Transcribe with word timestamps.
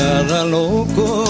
cada 0.00 0.44
loco 0.44 1.24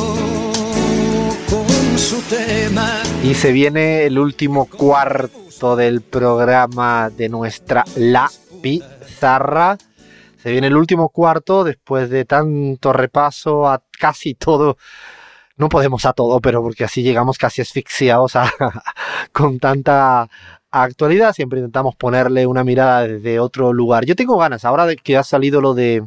con 1.51 1.99
su 1.99 2.23
tema. 2.29 3.03
Y 3.25 3.35
se 3.35 3.51
viene 3.51 4.05
el 4.05 4.17
último 4.17 4.67
cuarto 4.67 5.75
del 5.75 6.03
programa 6.03 7.11
de 7.11 7.29
nuestra 7.29 7.85
La 7.97 8.31
Pizarra. 8.63 9.77
Se 10.41 10.53
viene 10.53 10.69
el 10.69 10.77
último 10.77 11.09
cuarto 11.09 11.65
después 11.65 12.11
de 12.11 12.25
tanto 12.25 12.93
repaso 12.93 13.69
a 13.69 13.83
casi 13.99 14.35
todo. 14.35 14.77
No 15.57 15.69
podemos 15.69 16.07
a 16.07 16.13
todo, 16.13 16.41
pero 16.41 16.63
porque 16.63 16.85
así 16.85 17.03
llegamos 17.03 17.39
casi 17.39 17.63
asfixiados 17.63 18.37
a, 18.37 18.53
con 19.33 19.59
tanta 19.59 20.29
actualidad. 20.71 21.35
Siempre 21.35 21.59
intentamos 21.59 21.97
ponerle 21.97 22.47
una 22.47 22.63
mirada 22.63 23.09
desde 23.09 23.41
otro 23.41 23.73
lugar. 23.73 24.05
Yo 24.05 24.15
tengo 24.15 24.39
ganas, 24.39 24.65
ahora 24.65 24.95
que 24.95 25.17
ha 25.17 25.25
salido 25.25 25.61
lo 25.61 25.75
de 25.75 26.05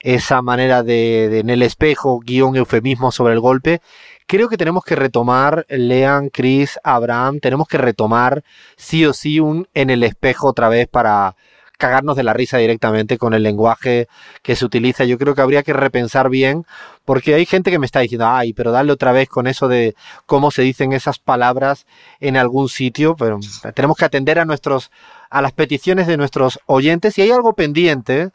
esa 0.00 0.42
manera 0.42 0.82
de, 0.82 1.40
en 1.40 1.50
el 1.50 1.62
espejo, 1.62 2.20
guion 2.20 2.56
eufemismo 2.56 3.12
sobre 3.12 3.34
el 3.34 3.40
golpe, 3.40 3.80
creo 4.26 4.48
que 4.48 4.56
tenemos 4.56 4.84
que 4.84 4.96
retomar, 4.96 5.66
Lean, 5.68 6.28
Chris, 6.30 6.78
Abraham, 6.84 7.40
tenemos 7.40 7.68
que 7.68 7.78
retomar 7.78 8.44
sí 8.76 9.04
o 9.04 9.12
sí 9.12 9.40
un 9.40 9.68
en 9.74 9.90
el 9.90 10.02
espejo 10.02 10.48
otra 10.48 10.68
vez 10.68 10.88
para 10.88 11.34
cagarnos 11.80 12.14
de 12.14 12.22
la 12.22 12.32
risa 12.32 12.58
directamente 12.58 13.18
con 13.18 13.34
el 13.34 13.42
lenguaje 13.42 14.06
que 14.42 14.54
se 14.54 14.64
utiliza. 14.64 15.04
Yo 15.04 15.18
creo 15.18 15.34
que 15.34 15.40
habría 15.40 15.64
que 15.64 15.72
repensar 15.72 16.28
bien, 16.28 16.64
porque 17.04 17.34
hay 17.34 17.46
gente 17.46 17.72
que 17.72 17.80
me 17.80 17.86
está 17.86 18.00
diciendo, 18.00 18.28
ay, 18.28 18.52
pero 18.52 18.70
dale 18.70 18.92
otra 18.92 19.10
vez 19.10 19.28
con 19.28 19.48
eso 19.48 19.66
de 19.66 19.96
cómo 20.26 20.52
se 20.52 20.62
dicen 20.62 20.92
esas 20.92 21.18
palabras 21.18 21.86
en 22.20 22.36
algún 22.36 22.68
sitio, 22.68 23.16
pero 23.16 23.40
tenemos 23.74 23.96
que 23.96 24.04
atender 24.04 24.38
a 24.38 24.44
nuestros, 24.44 24.92
a 25.30 25.42
las 25.42 25.52
peticiones 25.52 26.06
de 26.06 26.18
nuestros 26.18 26.60
oyentes. 26.66 27.18
Y 27.18 27.22
hay 27.22 27.32
algo 27.32 27.54
pendiente, 27.54 28.30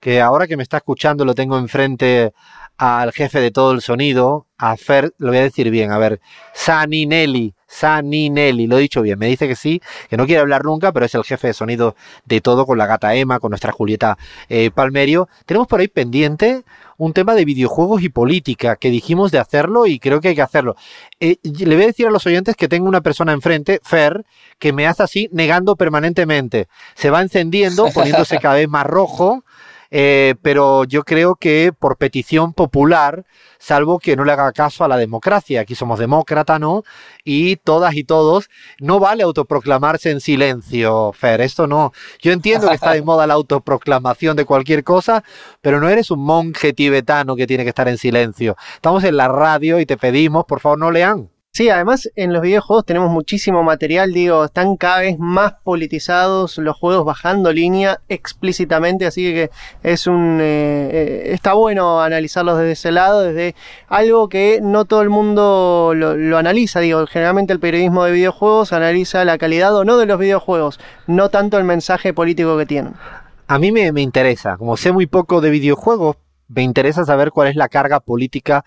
que 0.00 0.20
ahora 0.20 0.46
que 0.46 0.56
me 0.56 0.62
está 0.62 0.78
escuchando 0.78 1.24
lo 1.24 1.34
tengo 1.34 1.58
enfrente 1.58 2.32
al 2.78 3.12
jefe 3.12 3.40
de 3.40 3.50
todo 3.50 3.72
el 3.72 3.82
sonido, 3.82 4.46
a 4.56 4.76
Fer, 4.76 5.12
lo 5.18 5.28
voy 5.28 5.38
a 5.38 5.42
decir 5.42 5.68
bien, 5.68 5.90
a 5.90 5.98
ver, 5.98 6.20
Saninelli, 6.54 7.54
Saninelli, 7.66 8.68
lo 8.68 8.78
he 8.78 8.82
dicho 8.82 9.02
bien, 9.02 9.18
me 9.18 9.26
dice 9.26 9.48
que 9.48 9.56
sí, 9.56 9.82
que 10.08 10.16
no 10.16 10.26
quiere 10.26 10.40
hablar 10.40 10.64
nunca, 10.64 10.92
pero 10.92 11.04
es 11.04 11.14
el 11.16 11.24
jefe 11.24 11.48
de 11.48 11.54
sonido 11.54 11.96
de 12.24 12.40
todo, 12.40 12.66
con 12.66 12.78
la 12.78 12.86
gata 12.86 13.16
Emma, 13.16 13.40
con 13.40 13.50
nuestra 13.50 13.72
Julieta 13.72 14.16
eh, 14.48 14.70
Palmerio. 14.70 15.28
Tenemos 15.44 15.66
por 15.66 15.80
ahí 15.80 15.88
pendiente 15.88 16.62
un 16.98 17.12
tema 17.12 17.34
de 17.34 17.44
videojuegos 17.44 18.02
y 18.02 18.10
política, 18.10 18.76
que 18.76 18.90
dijimos 18.90 19.32
de 19.32 19.38
hacerlo 19.40 19.86
y 19.86 19.98
creo 19.98 20.20
que 20.20 20.28
hay 20.28 20.34
que 20.36 20.42
hacerlo. 20.42 20.76
Eh, 21.18 21.38
le 21.42 21.74
voy 21.74 21.84
a 21.84 21.88
decir 21.88 22.06
a 22.06 22.10
los 22.10 22.26
oyentes 22.26 22.54
que 22.54 22.68
tengo 22.68 22.88
una 22.88 23.00
persona 23.00 23.32
enfrente, 23.32 23.80
Fer, 23.82 24.24
que 24.60 24.72
me 24.72 24.86
hace 24.86 25.02
así, 25.02 25.28
negando 25.32 25.74
permanentemente. 25.74 26.68
Se 26.94 27.10
va 27.10 27.22
encendiendo, 27.22 27.88
poniéndose 27.94 28.38
cada 28.38 28.54
vez 28.54 28.68
más 28.68 28.86
rojo 28.86 29.44
eh, 29.90 30.34
pero 30.42 30.84
yo 30.84 31.04
creo 31.04 31.34
que 31.34 31.72
por 31.78 31.96
petición 31.96 32.52
popular, 32.52 33.24
salvo 33.58 33.98
que 33.98 34.16
no 34.16 34.24
le 34.24 34.32
haga 34.32 34.52
caso 34.52 34.84
a 34.84 34.88
la 34.88 34.96
democracia, 34.96 35.62
aquí 35.62 35.74
somos 35.74 35.98
demócrata, 35.98 36.58
¿no? 36.58 36.82
Y 37.24 37.56
todas 37.56 37.94
y 37.94 38.04
todos, 38.04 38.50
no 38.80 39.00
vale 39.00 39.22
autoproclamarse 39.22 40.10
en 40.10 40.20
silencio, 40.20 41.12
Fer, 41.12 41.40
esto 41.40 41.66
no. 41.66 41.92
Yo 42.20 42.32
entiendo 42.32 42.68
que 42.68 42.74
está 42.74 42.92
de 42.92 43.02
moda 43.02 43.26
la 43.26 43.34
autoproclamación 43.34 44.36
de 44.36 44.44
cualquier 44.44 44.84
cosa, 44.84 45.24
pero 45.62 45.80
no 45.80 45.88
eres 45.88 46.10
un 46.10 46.20
monje 46.20 46.72
tibetano 46.72 47.36
que 47.36 47.46
tiene 47.46 47.64
que 47.64 47.70
estar 47.70 47.88
en 47.88 47.98
silencio. 47.98 48.56
Estamos 48.74 49.04
en 49.04 49.16
la 49.16 49.28
radio 49.28 49.80
y 49.80 49.86
te 49.86 49.96
pedimos, 49.96 50.44
por 50.44 50.60
favor, 50.60 50.78
no 50.78 50.90
lean. 50.90 51.30
Sí, 51.58 51.70
además 51.70 52.08
en 52.14 52.32
los 52.32 52.40
videojuegos 52.40 52.84
tenemos 52.84 53.10
muchísimo 53.10 53.64
material, 53.64 54.12
digo, 54.12 54.44
están 54.44 54.76
cada 54.76 55.00
vez 55.00 55.18
más 55.18 55.54
politizados 55.64 56.56
los 56.58 56.76
juegos 56.76 57.04
bajando 57.04 57.52
línea 57.52 58.00
explícitamente, 58.08 59.06
así 59.06 59.34
que 59.34 59.50
es 59.82 60.06
un 60.06 60.38
eh, 60.40 60.88
eh, 60.92 61.32
está 61.32 61.54
bueno 61.54 62.00
analizarlos 62.00 62.58
desde 62.58 62.70
ese 62.70 62.92
lado, 62.92 63.22
desde 63.22 63.56
algo 63.88 64.28
que 64.28 64.60
no 64.62 64.84
todo 64.84 65.02
el 65.02 65.10
mundo 65.10 65.94
lo, 65.96 66.38
analiza, 66.38 66.78
digo, 66.78 67.04
generalmente 67.08 67.54
el 67.54 67.58
periodismo 67.58 68.04
de 68.04 68.12
videojuegos 68.12 68.72
analiza 68.72 69.24
la 69.24 69.36
calidad 69.36 69.74
o 69.74 69.84
no 69.84 69.98
de 69.98 70.06
los 70.06 70.20
videojuegos, 70.20 70.78
no 71.08 71.28
tanto 71.28 71.58
el 71.58 71.64
mensaje 71.64 72.14
político 72.14 72.56
que 72.56 72.66
tienen. 72.66 72.94
A 73.48 73.58
mí 73.58 73.72
me, 73.72 73.90
me 73.90 74.02
interesa, 74.02 74.56
como 74.58 74.76
sé 74.76 74.92
muy 74.92 75.06
poco 75.06 75.40
de 75.40 75.50
videojuegos, 75.50 76.18
me 76.48 76.62
interesa 76.62 77.04
saber 77.04 77.30
cuál 77.30 77.48
es 77.48 77.56
la 77.56 77.68
carga 77.68 78.00
política 78.00 78.64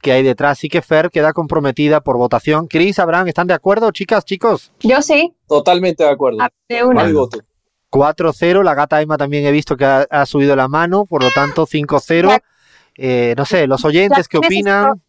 que 0.00 0.12
hay 0.12 0.22
detrás. 0.22 0.58
Así 0.58 0.68
que 0.68 0.82
Fer 0.82 1.10
queda 1.10 1.32
comprometida 1.32 2.00
por 2.00 2.16
votación. 2.16 2.66
Cris, 2.66 2.98
Abraham, 2.98 3.28
¿están 3.28 3.46
de 3.46 3.54
acuerdo, 3.54 3.90
chicas, 3.90 4.24
chicos? 4.24 4.72
Yo 4.80 5.02
sí. 5.02 5.34
Totalmente 5.48 6.04
de 6.04 6.10
acuerdo. 6.10 6.38
Ah, 6.40 6.50
de 6.68 6.84
una. 6.84 7.10
4-0, 7.90 8.64
la 8.64 8.74
gata 8.74 9.00
Emma 9.00 9.16
también 9.16 9.46
he 9.46 9.52
visto 9.52 9.76
que 9.76 9.84
ha, 9.84 10.26
subido 10.26 10.56
la 10.56 10.66
mano, 10.66 11.06
por 11.06 11.22
lo 11.22 11.30
tanto 11.30 11.64
5-0. 11.64 12.40
Eh, 12.96 13.34
no 13.36 13.44
sé, 13.44 13.68
los 13.68 13.84
oyentes 13.84 14.26
que 14.26 14.38
opinan. 14.38 15.00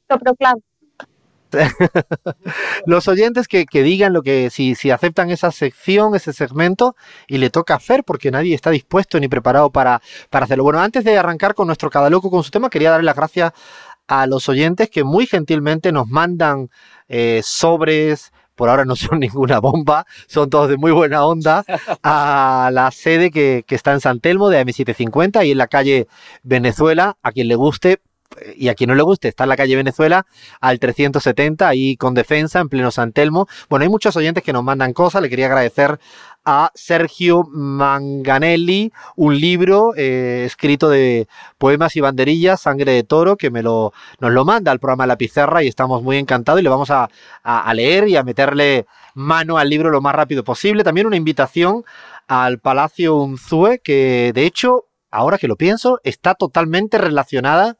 los 2.85 3.07
oyentes 3.07 3.47
que, 3.47 3.66
digan 3.66 4.13
lo 4.13 4.21
que 4.21 4.49
si, 4.49 4.75
si 4.75 4.91
aceptan 4.91 5.31
esa 5.31 5.51
sección, 5.51 6.16
ese 6.16 6.33
segmento, 6.33 6.95
y 7.27 7.38
le 7.38 7.49
toca 7.49 7.75
hacer 7.75 8.03
porque 8.03 8.31
nadie 8.31 8.55
está 8.55 8.69
dispuesto 8.69 9.19
ni 9.19 9.27
preparado 9.27 9.71
para, 9.71 10.01
para 10.29 10.45
hacerlo. 10.45 10.63
Bueno, 10.63 10.79
antes 10.79 11.03
de 11.03 11.17
arrancar 11.17 11.55
con 11.55 11.67
nuestro 11.67 11.89
cada 11.89 12.09
loco 12.09 12.29
con 12.29 12.44
su 12.44 12.51
tema, 12.51 12.69
quería 12.69 12.91
darle 12.91 13.05
las 13.05 13.15
gracias 13.15 13.53
a 14.07 14.27
los 14.27 14.49
oyentes 14.49 14.89
que 14.89 15.03
muy 15.03 15.25
gentilmente 15.25 15.91
nos 15.91 16.07
mandan 16.07 16.69
eh, 17.07 17.41
sobres, 17.44 18.31
por 18.55 18.69
ahora 18.69 18.85
no 18.85 18.95
son 18.95 19.19
ninguna 19.19 19.59
bomba, 19.59 20.05
son 20.27 20.49
todos 20.49 20.69
de 20.69 20.77
muy 20.77 20.91
buena 20.91 21.25
onda, 21.25 21.63
a 22.03 22.69
la 22.71 22.91
sede 22.91 23.31
que, 23.31 23.63
que 23.67 23.75
está 23.75 23.94
en 23.94 24.01
San 24.01 24.19
Telmo 24.19 24.49
de 24.49 24.63
AM750 24.63 25.45
y 25.45 25.51
en 25.51 25.57
la 25.57 25.67
calle 25.67 26.07
Venezuela, 26.44 27.17
a 27.21 27.31
quien 27.31 27.47
le 27.47 27.55
guste, 27.55 27.99
y 28.56 28.68
a 28.68 28.75
quien 28.75 28.90
no 28.90 28.96
le 28.96 29.03
guste, 29.03 29.28
está 29.28 29.44
en 29.44 29.50
la 29.50 29.58
calle 29.58 29.75
Venezuela 29.75 30.25
al 30.59 30.80
370, 30.80 31.68
ahí 31.68 31.96
con 31.97 32.13
defensa, 32.13 32.59
en 32.59 32.69
pleno 32.69 32.91
San 32.91 33.12
Telmo. 33.12 33.47
Bueno, 33.69 33.84
hay 33.84 33.90
muchos 33.90 34.16
oyentes 34.16 34.44
que 34.44 34.53
nos 34.53 34.63
mandan 34.63 34.94
cosas, 34.94 35.22
le 35.22 35.30
quería 35.30 35.46
agradecer 35.46 36.00
a 36.44 36.72
Sergio 36.75 37.44
Manganelli, 37.50 38.91
un 39.16 39.40
libro 39.40 39.94
eh, 39.96 40.44
escrito 40.46 40.90
de 40.90 41.28
poemas 41.58 41.96
y 41.96 42.02
banderillas, 42.02 42.62
Sangre 42.62 42.91
de 42.91 43.03
Toro, 43.03 43.36
que 43.36 43.50
me 43.50 43.63
lo, 43.63 43.94
nos 44.19 44.31
lo 44.31 44.46
manda 44.46 44.72
al 44.72 44.80
programa 44.80 45.07
La 45.07 45.18
Pizarra 45.18 45.63
y 45.63 45.68
estamos 45.68 46.03
muy 46.03 46.18
encantados 46.18 46.59
y 46.59 46.63
le 46.63 46.69
vamos 46.69 46.92
a, 46.92 47.09
a 47.44 47.74
leer 47.74 48.07
y 48.07 48.16
a 48.16 48.24
meterle 48.24 48.86
mano 49.16 49.57
al 49.57 49.69
libro 49.69 49.90
lo 49.90 50.02
más 50.02 50.13
rápido 50.13 50.44
posible. 50.44 50.84
También 50.84 51.07
una 51.07 51.16
invitación 51.16 51.84
al 52.28 52.59
Palacio 52.59 53.16
Unzue, 53.16 53.80
que 53.80 54.31
de 54.34 54.46
hecho, 54.46 54.86
ahora 55.09 55.40
que 55.40 55.47
lo 55.47 55.56
pienso, 55.56 56.00
está 56.03 56.36
totalmente 56.36 57.00
relacionada 57.00 57.78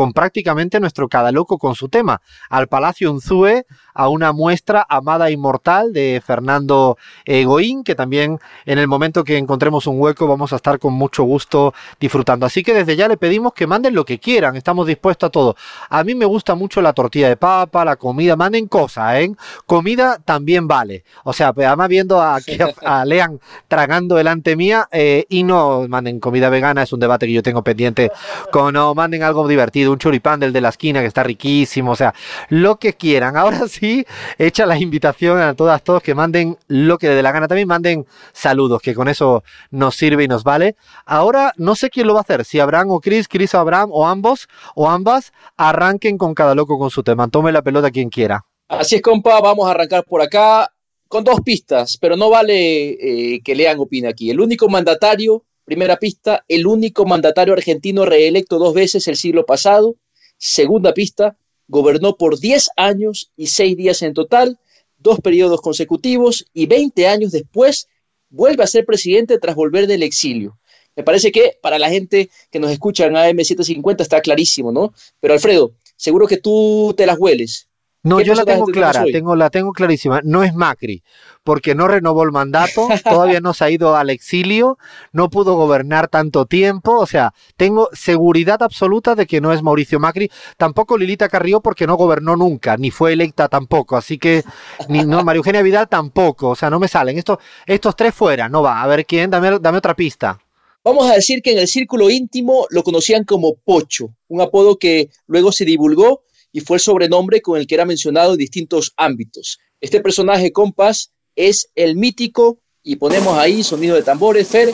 con 0.00 0.14
prácticamente 0.14 0.80
nuestro 0.80 1.10
cada 1.10 1.30
loco 1.30 1.58
con 1.58 1.74
su 1.74 1.90
tema, 1.90 2.22
al 2.48 2.68
Palacio 2.68 3.12
Unzue, 3.12 3.66
a 3.92 4.08
una 4.08 4.32
muestra 4.32 4.86
amada 4.88 5.30
inmortal 5.30 5.92
de 5.92 6.22
Fernando 6.24 6.96
Egoín, 7.26 7.84
que 7.84 7.94
también 7.94 8.38
en 8.64 8.78
el 8.78 8.88
momento 8.88 9.24
que 9.24 9.36
encontremos 9.36 9.86
un 9.86 10.00
hueco 10.00 10.26
vamos 10.26 10.54
a 10.54 10.56
estar 10.56 10.78
con 10.78 10.94
mucho 10.94 11.24
gusto 11.24 11.74
disfrutando. 12.00 12.46
Así 12.46 12.62
que 12.62 12.72
desde 12.72 12.96
ya 12.96 13.08
le 13.08 13.18
pedimos 13.18 13.52
que 13.52 13.66
manden 13.66 13.94
lo 13.94 14.06
que 14.06 14.18
quieran, 14.18 14.56
estamos 14.56 14.86
dispuestos 14.86 15.26
a 15.26 15.30
todo. 15.30 15.54
A 15.90 16.02
mí 16.02 16.14
me 16.14 16.24
gusta 16.24 16.54
mucho 16.54 16.80
la 16.80 16.94
tortilla 16.94 17.28
de 17.28 17.36
papa, 17.36 17.84
la 17.84 17.96
comida, 17.96 18.36
manden 18.36 18.68
cosas, 18.68 19.16
¿eh? 19.16 19.30
Comida 19.66 20.18
también 20.24 20.66
vale. 20.66 21.04
O 21.24 21.34
sea, 21.34 21.52
pues, 21.52 21.66
además 21.66 21.90
viendo 21.90 22.22
a, 22.22 22.38
a, 22.86 23.04
Lean 23.04 23.38
tragando 23.68 24.14
delante 24.14 24.56
mía 24.56 24.88
eh, 24.92 25.26
y 25.28 25.42
no 25.42 25.86
manden 25.88 26.20
comida 26.20 26.48
vegana, 26.48 26.84
es 26.84 26.92
un 26.94 27.00
debate 27.00 27.26
que 27.26 27.34
yo 27.34 27.42
tengo 27.42 27.62
pendiente 27.62 28.10
con 28.50 28.70
no, 28.72 28.94
manden 28.94 29.22
algo 29.22 29.46
divertido, 29.46 29.89
un 29.90 29.98
choripán 29.98 30.40
del 30.40 30.52
de 30.52 30.60
la 30.60 30.68
esquina 30.68 31.00
que 31.00 31.06
está 31.06 31.22
riquísimo, 31.22 31.92
o 31.92 31.96
sea, 31.96 32.14
lo 32.48 32.76
que 32.76 32.94
quieran. 32.94 33.36
Ahora 33.36 33.66
sí 33.68 33.80
sí, 33.80 34.06
echa 34.38 34.66
la 34.66 34.78
invitación 34.78 35.40
a 35.40 35.54
todas, 35.54 35.82
todos 35.82 36.02
que 36.02 36.14
manden 36.14 36.56
lo 36.68 36.98
que 36.98 37.08
les 37.08 37.16
dé 37.16 37.22
la 37.22 37.32
gana. 37.32 37.48
También 37.48 37.68
manden 37.68 38.06
saludos, 38.32 38.82
que 38.82 38.94
con 38.94 39.08
eso 39.08 39.42
nos 39.70 39.96
sirve 39.96 40.24
y 40.24 40.28
nos 40.28 40.44
vale. 40.44 40.76
Ahora 41.06 41.52
no 41.56 41.74
sé 41.74 41.90
quién 41.90 42.06
lo 42.06 42.14
va 42.14 42.20
a 42.20 42.22
hacer, 42.22 42.44
si 42.44 42.60
Abraham 42.60 42.90
o 42.90 43.00
Chris, 43.00 43.28
Chris 43.28 43.54
o 43.54 43.58
Abraham, 43.58 43.90
o 43.92 44.06
ambos, 44.06 44.48
o 44.74 44.88
ambas, 44.88 45.32
arranquen 45.56 46.18
con 46.18 46.34
cada 46.34 46.54
loco 46.54 46.78
con 46.78 46.90
su 46.90 47.02
tema. 47.02 47.28
Tome 47.28 47.52
la 47.52 47.62
pelota 47.62 47.90
quien 47.90 48.10
quiera. 48.10 48.44
Así 48.68 48.96
es, 48.96 49.02
compa, 49.02 49.40
vamos 49.40 49.66
a 49.66 49.72
arrancar 49.72 50.04
por 50.04 50.22
acá 50.22 50.70
con 51.08 51.24
dos 51.24 51.40
pistas, 51.40 51.96
pero 52.00 52.16
no 52.16 52.30
vale 52.30 53.34
eh, 53.34 53.40
que 53.42 53.54
lean 53.54 53.80
opina 53.80 54.10
aquí. 54.10 54.30
El 54.30 54.40
único 54.40 54.68
mandatario, 54.68 55.44
primera 55.70 56.00
pista, 56.00 56.44
el 56.48 56.66
único 56.66 57.06
mandatario 57.06 57.54
argentino 57.54 58.04
reelecto 58.04 58.58
dos 58.58 58.74
veces 58.74 59.06
el 59.06 59.14
siglo 59.14 59.46
pasado. 59.46 59.94
Segunda 60.36 60.92
pista, 60.92 61.36
Gobernó 61.68 62.16
por 62.16 62.40
10 62.40 62.70
años 62.76 63.30
y 63.36 63.46
6 63.46 63.76
días 63.76 64.02
en 64.02 64.12
total, 64.12 64.58
dos 64.98 65.20
periodos 65.20 65.60
consecutivos 65.60 66.44
y 66.52 66.66
20 66.66 67.06
años 67.06 67.30
después 67.30 67.86
vuelve 68.30 68.64
a 68.64 68.66
ser 68.66 68.84
presidente 68.84 69.38
tras 69.38 69.54
volver 69.54 69.86
del 69.86 70.02
exilio. 70.02 70.58
Me 70.96 71.04
parece 71.04 71.30
que 71.30 71.56
para 71.62 71.78
la 71.78 71.88
gente 71.88 72.30
que 72.50 72.58
nos 72.58 72.72
escucha 72.72 73.06
en 73.06 73.14
AM750 73.14 74.00
está 74.00 74.20
clarísimo, 74.20 74.72
¿no? 74.72 74.92
Pero 75.20 75.34
Alfredo, 75.34 75.70
seguro 75.94 76.26
que 76.26 76.38
tú 76.38 76.94
te 76.96 77.06
las 77.06 77.16
hueles. 77.16 77.68
No, 78.02 78.16
¿Qué 78.16 78.24
yo 78.24 78.34
la 78.34 78.46
tengo 78.46 78.64
clara, 78.66 79.04
tengo, 79.04 79.36
la 79.36 79.50
tengo 79.50 79.72
clarísima. 79.72 80.20
No 80.24 80.42
es 80.42 80.54
Macri, 80.54 81.02
porque 81.44 81.74
no 81.74 81.86
renovó 81.86 82.22
el 82.22 82.32
mandato, 82.32 82.88
todavía 83.04 83.40
no 83.40 83.52
se 83.52 83.64
ha 83.64 83.70
ido 83.70 83.94
al 83.94 84.08
exilio, 84.08 84.78
no 85.12 85.28
pudo 85.28 85.54
gobernar 85.56 86.08
tanto 86.08 86.46
tiempo, 86.46 86.98
o 86.98 87.06
sea, 87.06 87.34
tengo 87.58 87.90
seguridad 87.92 88.62
absoluta 88.62 89.14
de 89.14 89.26
que 89.26 89.42
no 89.42 89.52
es 89.52 89.62
Mauricio 89.62 90.00
Macri, 90.00 90.30
tampoco 90.56 90.96
Lilita 90.96 91.28
Carrió 91.28 91.60
porque 91.60 91.86
no 91.86 91.96
gobernó 91.96 92.36
nunca, 92.36 92.78
ni 92.78 92.90
fue 92.90 93.12
electa 93.12 93.48
tampoco, 93.48 93.98
así 93.98 94.16
que, 94.16 94.44
ni 94.88 95.04
no, 95.04 95.22
María 95.22 95.38
Eugenia 95.38 95.60
Vidal 95.60 95.88
tampoco, 95.88 96.48
o 96.48 96.56
sea, 96.56 96.70
no 96.70 96.80
me 96.80 96.88
salen. 96.88 97.18
Estos, 97.18 97.38
estos 97.66 97.96
tres 97.96 98.14
fuera, 98.14 98.48
no 98.48 98.62
va. 98.62 98.82
A 98.82 98.86
ver 98.86 99.04
quién, 99.04 99.30
dame, 99.30 99.58
dame 99.58 99.78
otra 99.78 99.94
pista. 99.94 100.38
Vamos 100.82 101.10
a 101.10 101.14
decir 101.14 101.42
que 101.42 101.52
en 101.52 101.58
el 101.58 101.68
círculo 101.68 102.08
íntimo 102.08 102.66
lo 102.70 102.82
conocían 102.82 103.24
como 103.24 103.56
Pocho, 103.56 104.14
un 104.28 104.40
apodo 104.40 104.78
que 104.78 105.10
luego 105.26 105.52
se 105.52 105.66
divulgó 105.66 106.22
y 106.52 106.60
fue 106.60 106.76
el 106.76 106.80
sobrenombre 106.80 107.40
con 107.40 107.58
el 107.58 107.66
que 107.66 107.74
era 107.74 107.84
mencionado 107.84 108.32
en 108.32 108.38
distintos 108.38 108.92
ámbitos. 108.96 109.58
Este 109.80 110.00
personaje, 110.00 110.52
compas, 110.52 111.12
es 111.36 111.70
el 111.74 111.96
mítico, 111.96 112.58
y 112.82 112.96
ponemos 112.96 113.36
ahí 113.36 113.62
sonido 113.62 113.96
de 113.96 114.02
tambores, 114.02 114.48
Fer, 114.48 114.72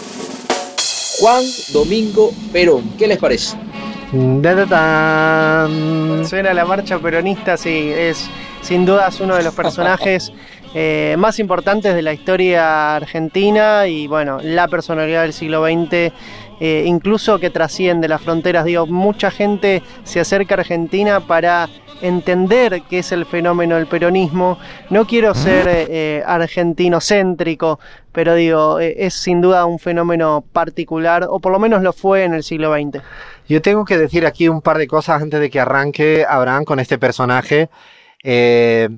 Juan 1.18 1.44
Domingo 1.72 2.32
Perón. 2.52 2.94
¿Qué 2.96 3.06
les 3.06 3.18
parece? 3.18 3.56
Da, 4.12 4.54
da, 4.54 4.66
dan. 4.66 6.26
Suena 6.26 6.54
la 6.54 6.64
marcha 6.64 6.98
peronista, 6.98 7.56
sí, 7.56 7.90
es 7.92 8.28
sin 8.62 8.84
dudas 8.84 9.20
uno 9.20 9.36
de 9.36 9.42
los 9.42 9.54
personajes 9.54 10.32
eh, 10.74 11.16
más 11.18 11.38
importantes 11.38 11.94
de 11.94 12.02
la 12.02 12.12
historia 12.12 12.96
argentina 12.96 13.86
y 13.88 14.06
bueno, 14.06 14.38
la 14.42 14.68
personalidad 14.68 15.22
del 15.22 15.32
siglo 15.32 15.64
XX, 15.64 16.12
eh, 16.60 16.84
incluso 16.86 17.38
que 17.38 17.50
trasciende 17.50 18.08
las 18.08 18.22
fronteras. 18.22 18.64
Digo, 18.64 18.86
mucha 18.86 19.30
gente 19.30 19.82
se 20.04 20.20
acerca 20.20 20.54
a 20.54 20.58
Argentina 20.60 21.20
para 21.20 21.68
entender 22.02 22.82
qué 22.88 22.98
es 23.00 23.12
el 23.12 23.24
fenómeno 23.26 23.76
del 23.76 23.86
peronismo. 23.86 24.58
No 24.90 25.06
quiero 25.06 25.34
ser 25.34 25.66
eh, 25.68 26.22
argentino-céntrico, 26.26 27.78
pero 28.12 28.34
digo, 28.34 28.80
eh, 28.80 28.94
es 28.98 29.14
sin 29.14 29.40
duda 29.40 29.64
un 29.64 29.78
fenómeno 29.78 30.44
particular, 30.52 31.26
o 31.28 31.40
por 31.40 31.52
lo 31.52 31.58
menos 31.58 31.82
lo 31.82 31.92
fue 31.92 32.24
en 32.24 32.34
el 32.34 32.42
siglo 32.42 32.74
XX. 32.74 33.02
Yo 33.48 33.62
tengo 33.62 33.84
que 33.84 33.98
decir 33.98 34.26
aquí 34.26 34.48
un 34.48 34.60
par 34.60 34.78
de 34.78 34.86
cosas 34.86 35.22
antes 35.22 35.40
de 35.40 35.50
que 35.50 35.60
arranque 35.60 36.24
Abraham 36.28 36.64
con 36.64 36.80
este 36.80 36.98
personaje. 36.98 37.70
Eh, 38.22 38.88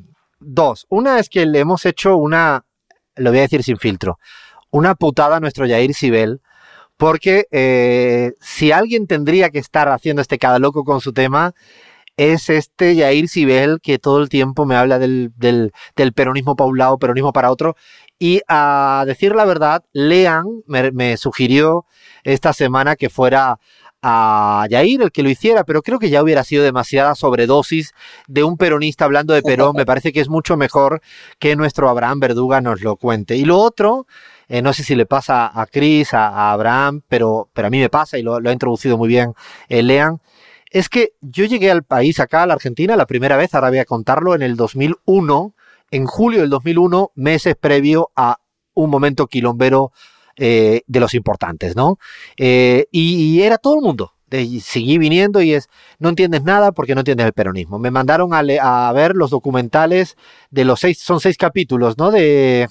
dos. 0.41 0.87
Una 0.89 1.19
es 1.19 1.29
que 1.29 1.47
le 1.47 1.61
hemos 1.61 1.85
hecho 1.87 2.17
una, 2.17 2.65
lo 3.17 3.31
voy 3.31 3.41
a 3.41 3.43
decir 3.43 3.63
sin 3.63 3.79
filtro, 3.79 4.19
una 4.71 4.95
putada 4.95 5.37
a 5.37 5.41
nuestro 5.41 5.67
Jair 5.67 5.95
Sibel, 5.95 6.41
porque 6.99 7.47
eh, 7.53 8.33
si 8.41 8.73
alguien 8.73 9.07
tendría 9.07 9.49
que 9.51 9.61
estar 9.61 9.89
haciendo 9.89 10.21
este 10.21 10.39
cada 10.39 10.59
loco 10.59 10.85
con 10.85 11.01
su 11.01 11.13
tema, 11.15 11.55
es 12.19 12.51
este 12.51 12.97
Jair 12.97 13.29
Sibel 13.29 13.79
que 13.81 13.99
todo 13.99 14.21
el 14.21 14.29
tiempo 14.29 14.67
me 14.67 14.75
habla 14.75 14.99
del, 14.99 15.33
del, 15.37 15.73
del 15.97 16.13
peronismo 16.13 16.57
para 16.57 16.69
un 16.69 16.77
lado, 16.77 16.99
peronismo 16.99 17.33
para 17.33 17.53
otro. 17.53 17.77
Y 18.19 18.41
a 18.49 19.05
decir 19.07 19.35
la 19.35 19.45
verdad, 19.45 19.85
Lean 19.93 20.45
me, 20.67 20.91
me 20.91 21.17
sugirió 21.17 21.87
esta 22.25 22.53
semana 22.53 22.97
que 22.97 23.09
fuera 23.09 23.61
a 24.03 24.67
Yair 24.69 25.03
el 25.03 25.13
que 25.13 25.23
lo 25.23 25.31
hiciera, 25.31 25.65
pero 25.65 25.83
creo 25.83 25.99
que 25.99 26.11
ya 26.11 26.23
hubiera 26.23 26.45
sido 26.45 26.65
demasiada 26.65 27.15
sobredosis 27.15 27.93
de 28.27 28.45
un 28.45 28.57
peronista 28.57 29.05
hablando 29.05 29.35
de 29.35 29.43
Perón. 29.43 29.75
Me 29.77 29.87
parece 29.87 30.13
que 30.13 30.21
es 30.21 30.29
mucho 30.29 30.57
mejor 30.57 31.01
que 31.39 31.57
nuestro 31.57 31.89
Abraham 31.89 32.21
Verduga 32.21 32.61
nos 32.61 32.81
lo 32.81 32.97
cuente. 32.97 33.37
Y 33.37 33.45
lo 33.45 33.59
otro, 33.59 34.07
eh, 34.49 34.63
no 34.63 34.73
sé 34.73 34.83
si 34.83 34.95
le 34.95 35.07
pasa 35.07 35.51
a 35.53 35.67
Chris, 35.67 36.15
a, 36.15 36.29
a 36.29 36.53
Abraham, 36.53 37.03
pero, 37.09 37.49
pero 37.53 37.69
a 37.69 37.71
mí 37.71 37.79
me 37.79 37.89
pasa 37.89 38.19
y 38.19 38.23
lo, 38.23 38.41
lo 38.41 38.51
ha 38.51 38.53
introducido 38.53 38.97
muy 38.97 39.09
bien 39.09 39.35
eh, 39.69 39.83
Lean, 39.83 40.21
es 40.71 40.89
que 40.89 41.13
yo 41.21 41.45
llegué 41.45 41.71
al 41.71 41.83
país 41.83 42.21
acá, 42.21 42.43
a 42.43 42.47
la 42.47 42.55
Argentina, 42.55 42.97
la 42.97 43.07
primera 43.07 43.37
vez, 43.37 43.55
ahora 43.55 43.71
voy 43.71 43.79
a 43.79 43.85
contarlo, 43.85 44.35
en 44.35 44.43
el 44.43 44.57
2001, 44.57 45.55
en 45.91 46.07
julio 46.07 46.41
del 46.41 46.51
2001, 46.51 47.13
meses 47.15 47.57
previo 47.59 48.11
a 48.17 48.39
un 48.75 48.91
momento 48.91 49.27
quilombero 49.27 49.93
eh, 50.37 50.83
de 50.87 51.01
los 51.01 51.15
importantes, 51.15 51.75
¿no? 51.75 51.99
Eh, 52.37 52.87
y, 52.93 53.15
y, 53.15 53.43
era 53.43 53.59
todo 53.59 53.77
el 53.77 53.83
mundo. 53.83 54.13
Y 54.31 54.61
seguí 54.61 54.99
viniendo 54.99 55.41
y 55.41 55.55
es, 55.55 55.69
no 55.99 56.11
entiendes 56.11 56.43
nada 56.43 56.71
porque 56.71 56.95
no 56.95 57.01
entiendes 57.01 57.27
el 57.27 57.33
peronismo. 57.33 57.79
Me 57.79 57.91
mandaron 57.91 58.35
a, 58.35 58.43
le, 58.43 58.61
a 58.61 58.93
ver 58.93 59.17
los 59.17 59.31
documentales 59.31 60.17
de 60.51 60.65
los 60.65 60.81
seis, 60.81 60.99
son 60.99 61.19
seis 61.19 61.39
capítulos, 61.39 61.97
¿no? 61.97 62.11
De, 62.11 62.69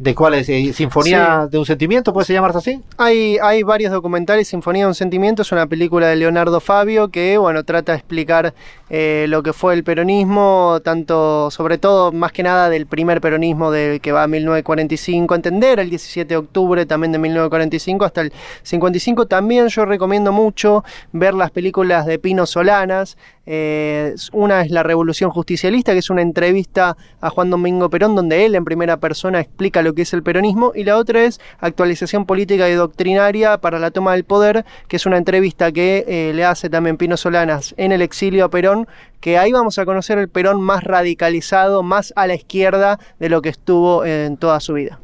¿De 0.00 0.14
cuál 0.14 0.32
es? 0.32 0.46
¿Sinfonía 0.74 1.42
sí. 1.44 1.50
de 1.50 1.58
un 1.58 1.66
sentimiento? 1.66 2.14
¿Puede 2.14 2.32
llamarse 2.32 2.56
así? 2.56 2.80
Hay, 2.96 3.36
hay 3.42 3.62
varios 3.62 3.92
documentales. 3.92 4.48
Sinfonía 4.48 4.84
de 4.84 4.88
un 4.88 4.94
sentimiento 4.94 5.42
es 5.42 5.52
una 5.52 5.66
película 5.66 6.06
de 6.06 6.16
Leonardo 6.16 6.58
Fabio 6.58 7.10
que, 7.10 7.36
bueno, 7.36 7.64
trata 7.64 7.92
de 7.92 7.98
explicar 7.98 8.54
eh, 8.88 9.26
lo 9.28 9.42
que 9.42 9.52
fue 9.52 9.74
el 9.74 9.84
peronismo, 9.84 10.80
tanto, 10.82 11.50
sobre 11.50 11.76
todo, 11.76 12.12
más 12.12 12.32
que 12.32 12.42
nada 12.42 12.70
del 12.70 12.86
primer 12.86 13.20
peronismo 13.20 13.70
del 13.70 14.00
que 14.00 14.10
va 14.10 14.22
a 14.22 14.26
1945, 14.26 15.34
entender 15.34 15.78
el 15.78 15.90
17 15.90 16.26
de 16.26 16.36
octubre 16.38 16.86
también 16.86 17.12
de 17.12 17.18
1945 17.18 18.06
hasta 18.06 18.22
el 18.22 18.32
55. 18.62 19.26
También 19.26 19.68
yo 19.68 19.84
recomiendo 19.84 20.32
mucho 20.32 20.82
ver 21.12 21.34
las 21.34 21.50
películas 21.50 22.06
de 22.06 22.18
Pino 22.18 22.46
Solanas. 22.46 23.18
Eh, 23.52 24.14
una 24.32 24.60
es 24.60 24.70
La 24.70 24.84
Revolución 24.84 25.32
Justicialista, 25.32 25.92
que 25.92 25.98
es 25.98 26.08
una 26.08 26.22
entrevista 26.22 26.96
a 27.20 27.30
Juan 27.30 27.50
Domingo 27.50 27.90
Perón, 27.90 28.14
donde 28.14 28.46
él 28.46 28.54
en 28.54 28.64
primera 28.64 28.98
persona 28.98 29.40
explica 29.40 29.82
lo 29.82 29.92
que 29.92 30.02
es 30.02 30.12
el 30.14 30.22
peronismo, 30.22 30.70
y 30.72 30.84
la 30.84 30.96
otra 30.96 31.24
es 31.24 31.40
Actualización 31.58 32.26
Política 32.26 32.70
y 32.70 32.74
Doctrinaria 32.74 33.58
para 33.58 33.80
la 33.80 33.90
Toma 33.90 34.12
del 34.12 34.22
Poder, 34.22 34.64
que 34.86 34.94
es 34.94 35.04
una 35.04 35.16
entrevista 35.16 35.72
que 35.72 36.04
eh, 36.06 36.32
le 36.32 36.44
hace 36.44 36.70
también 36.70 36.96
Pino 36.96 37.16
Solanas 37.16 37.74
en 37.76 37.90
el 37.90 38.02
exilio 38.02 38.44
a 38.44 38.50
Perón, 38.50 38.86
que 39.18 39.36
ahí 39.36 39.50
vamos 39.50 39.80
a 39.80 39.84
conocer 39.84 40.18
el 40.18 40.28
Perón 40.28 40.62
más 40.62 40.84
radicalizado, 40.84 41.82
más 41.82 42.12
a 42.14 42.28
la 42.28 42.36
izquierda 42.36 43.00
de 43.18 43.30
lo 43.30 43.42
que 43.42 43.48
estuvo 43.48 44.04
en 44.04 44.36
toda 44.36 44.60
su 44.60 44.74
vida. 44.74 45.00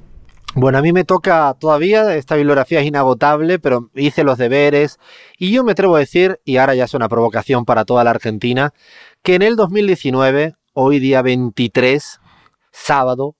Bueno, 0.59 0.79
a 0.79 0.81
mí 0.81 0.91
me 0.91 1.05
toca 1.05 1.55
todavía, 1.61 2.15
esta 2.15 2.35
bibliografía 2.35 2.81
es 2.81 2.87
inagotable, 2.87 3.59
pero 3.59 3.91
hice 3.95 4.25
los 4.25 4.39
deberes 4.39 4.99
y 5.37 5.53
yo 5.53 5.63
me 5.65 5.73
atrevo 5.73 5.97
a 5.97 5.99
decir, 5.99 6.41
y 6.47 6.57
ahora 6.57 6.75
ya 6.75 6.85
es 6.85 6.95
una 6.95 7.11
provocación 7.11 7.67
para 7.67 7.85
toda 7.85 8.05
la 8.05 8.11
Argentina, 8.13 8.73
que 9.23 9.35
en 9.35 9.43
el 9.43 9.57
2019, 9.57 10.55
hoy 10.73 10.99
día 10.99 11.21
23, 11.21 12.21
sábado, 12.73 13.37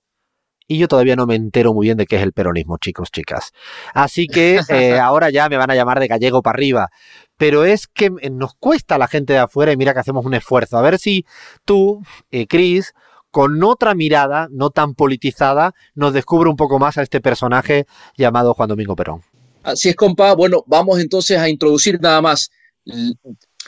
y 0.67 0.77
yo 0.77 0.87
todavía 0.87 1.15
no 1.15 1.25
me 1.25 1.33
entero 1.33 1.73
muy 1.73 1.87
bien 1.87 1.97
de 1.97 2.05
qué 2.05 2.17
es 2.17 2.21
el 2.21 2.33
peronismo, 2.33 2.77
chicos, 2.77 3.09
chicas. 3.09 3.51
Así 3.95 4.27
que 4.27 4.59
eh, 4.69 4.99
ahora 4.99 5.31
ya 5.31 5.49
me 5.49 5.57
van 5.57 5.71
a 5.71 5.75
llamar 5.75 5.99
de 5.99 6.07
gallego 6.07 6.43
para 6.43 6.55
arriba. 6.55 6.89
Pero 7.35 7.65
es 7.65 7.87
que 7.87 8.11
nos 8.29 8.53
cuesta 8.59 8.95
a 8.95 8.97
la 8.99 9.07
gente 9.07 9.33
de 9.33 9.39
afuera 9.39 9.71
y 9.71 9.77
mira 9.77 9.93
que 9.93 10.01
hacemos 10.01 10.23
un 10.23 10.35
esfuerzo. 10.35 10.77
A 10.77 10.81
ver 10.83 10.99
si 10.99 11.25
tú, 11.65 12.03
eh, 12.29 12.45
Cris, 12.45 12.93
con 13.37 13.63
otra 13.63 13.93
mirada, 13.93 14.47
no 14.49 14.71
tan 14.71 14.95
politizada, 14.95 15.75
nos 15.93 16.11
descubre 16.11 16.49
un 16.49 16.55
poco 16.55 16.79
más 16.79 16.97
a 16.97 17.03
este 17.03 17.21
personaje 17.21 17.85
llamado 18.17 18.55
Juan 18.55 18.69
Domingo 18.69 18.95
Perón. 18.95 19.21
Así 19.61 19.89
es, 19.89 19.95
compa. 19.95 20.33
Bueno, 20.33 20.63
vamos 20.65 20.99
entonces 20.99 21.37
a 21.37 21.47
introducir 21.47 22.01
nada 22.01 22.19
más 22.19 22.49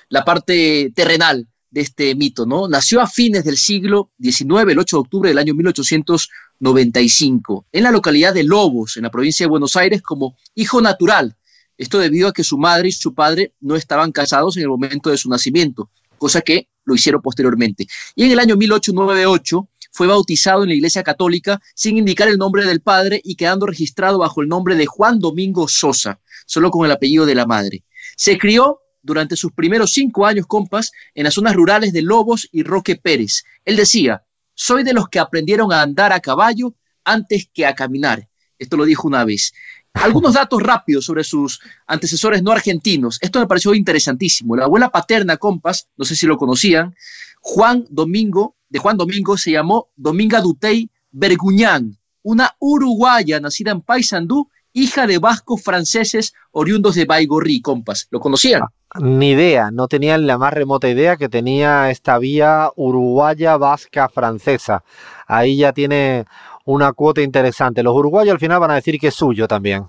la 0.08 0.26
parte 0.26 0.92
terrenal 0.96 1.48
de 1.70 1.82
este 1.82 2.16
mito, 2.16 2.48
¿no? 2.48 2.68
Nació 2.68 3.00
a 3.00 3.06
fines 3.06 3.44
del 3.44 3.58
siglo 3.58 4.10
XIX, 4.20 4.70
el 4.70 4.80
8 4.80 4.96
de 4.96 5.02
octubre 5.02 5.30
del 5.30 5.38
año 5.38 5.54
1895, 5.54 7.68
en 7.72 7.84
la 7.84 7.92
localidad 7.92 8.34
de 8.34 8.46
Lobos, 8.46 8.98
en 8.98 9.04
la 9.04 9.12
provincia 9.12 9.46
de 9.46 9.52
Buenos 9.52 9.76
Aires, 9.76 10.02
como 10.02 10.36
hijo 10.56 10.82
natural. 10.82 11.36
Esto 11.78 12.00
debido 12.00 12.30
a 12.30 12.34
que 12.34 12.44
su 12.44 12.58
madre 12.58 12.88
y 12.88 12.92
su 12.92 13.14
padre 13.14 13.54
no 13.60 13.76
estaban 13.76 14.12
casados 14.12 14.58
en 14.58 14.64
el 14.64 14.70
momento 14.70 15.12
de 15.12 15.18
su 15.18 15.30
nacimiento, 15.30 15.92
cosa 16.20 16.42
que 16.42 16.70
lo 16.86 16.94
hicieron 16.94 17.22
posteriormente. 17.22 17.88
Y 18.16 18.26
en 18.26 18.32
el 18.32 18.40
año 18.40 18.56
1898 18.56 19.70
fue 19.92 20.08
bautizado 20.08 20.64
en 20.64 20.70
la 20.70 20.76
Iglesia 20.76 21.04
Católica 21.04 21.60
sin 21.74 21.98
indicar 21.98 22.28
el 22.28 22.38
nombre 22.38 22.66
del 22.66 22.82
padre 22.82 23.22
y 23.24 23.36
quedando 23.36 23.66
registrado 23.66 24.20
bajo 24.20 24.42
el 24.42 24.48
nombre 24.48 24.76
de 24.76 24.86
Juan 24.86 25.20
Domingo 25.20 25.68
Sosa, 25.68 26.20
solo 26.46 26.70
con 26.70 26.86
el 26.86 26.92
apellido 26.92 27.26
de 27.26 27.36
la 27.36 27.46
madre. 27.46 27.84
Se 28.16 28.38
crió 28.38 28.82
durante 29.02 29.36
sus 29.36 29.52
primeros 29.54 29.92
cinco 29.94 30.26
años, 30.26 30.46
compas, 30.46 30.92
en 31.16 31.24
las 31.24 31.34
zonas 31.34 31.56
rurales 31.56 31.94
de 31.94 32.02
Lobos 32.02 32.48
y 32.52 32.64
Roque 32.64 32.96
Pérez. 32.96 33.44
Él 33.66 33.76
decía, 33.76 34.24
soy 34.54 34.84
de 34.84 34.94
los 34.94 35.08
que 35.10 35.20
aprendieron 35.20 35.72
a 35.72 35.82
andar 35.82 36.12
a 36.12 36.20
caballo 36.20 36.76
antes 37.04 37.50
que 37.54 37.66
a 37.66 37.76
caminar. 37.76 38.28
Esto 38.58 38.76
lo 38.76 38.84
dijo 38.84 39.08
una 39.08 39.24
vez. 39.24 39.54
Algunos 40.02 40.34
datos 40.34 40.64
rápidos 40.64 41.04
sobre 41.04 41.26
sus 41.26 41.60
antecesores 41.86 42.42
no 42.42 42.52
argentinos. 42.52 43.18
Esto 43.22 43.40
me 43.40 43.48
pareció 43.48 43.74
interesantísimo. 43.74 44.56
La 44.56 44.64
abuela 44.64 44.90
paterna, 44.90 45.36
compas, 45.36 45.90
no 45.98 46.06
sé 46.06 46.16
si 46.16 46.26
lo 46.26 46.38
conocían, 46.38 46.96
Juan 47.42 47.86
Domingo, 47.90 48.56
de 48.70 48.80
Juan 48.80 48.96
Domingo 48.96 49.38
se 49.38 49.52
llamó 49.52 49.90
Dominga 49.98 50.40
Dutey 50.40 50.90
Berguñán, 51.12 51.98
una 52.24 52.56
uruguaya 52.60 53.40
nacida 53.40 53.72
en 53.72 53.82
Paysandú, 53.82 54.50
hija 54.72 55.06
de 55.06 55.18
vascos 55.18 55.62
franceses 55.62 56.34
oriundos 56.52 56.96
de 56.96 57.06
Baigorri, 57.06 57.62
compas. 57.62 58.08
¿Lo 58.12 58.20
conocían? 58.20 58.62
Ni 59.00 59.32
idea, 59.32 59.70
no 59.70 59.88
tenían 59.88 60.26
la 60.26 60.38
más 60.38 60.54
remota 60.54 60.90
idea 60.90 61.18
que 61.18 61.30
tenía 61.30 61.92
esta 61.92 62.18
vía 62.18 62.72
uruguaya, 62.76 63.58
vasca, 63.58 64.10
francesa. 64.10 64.84
Ahí 65.28 65.58
ya 65.58 65.74
tiene 65.74 66.26
una 66.66 66.94
cuota 66.94 67.22
interesante. 67.22 67.84
Los 67.84 67.96
uruguayos 67.96 68.34
al 68.34 68.40
final 68.40 68.60
van 68.60 68.72
a 68.72 68.76
decir 68.76 69.00
que 69.00 69.08
es 69.08 69.16
suyo 69.16 69.48
también. 69.48 69.86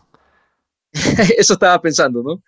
Eso 0.93 1.55
estaba 1.55 1.81
pensando, 1.81 2.23
¿no? 2.23 2.43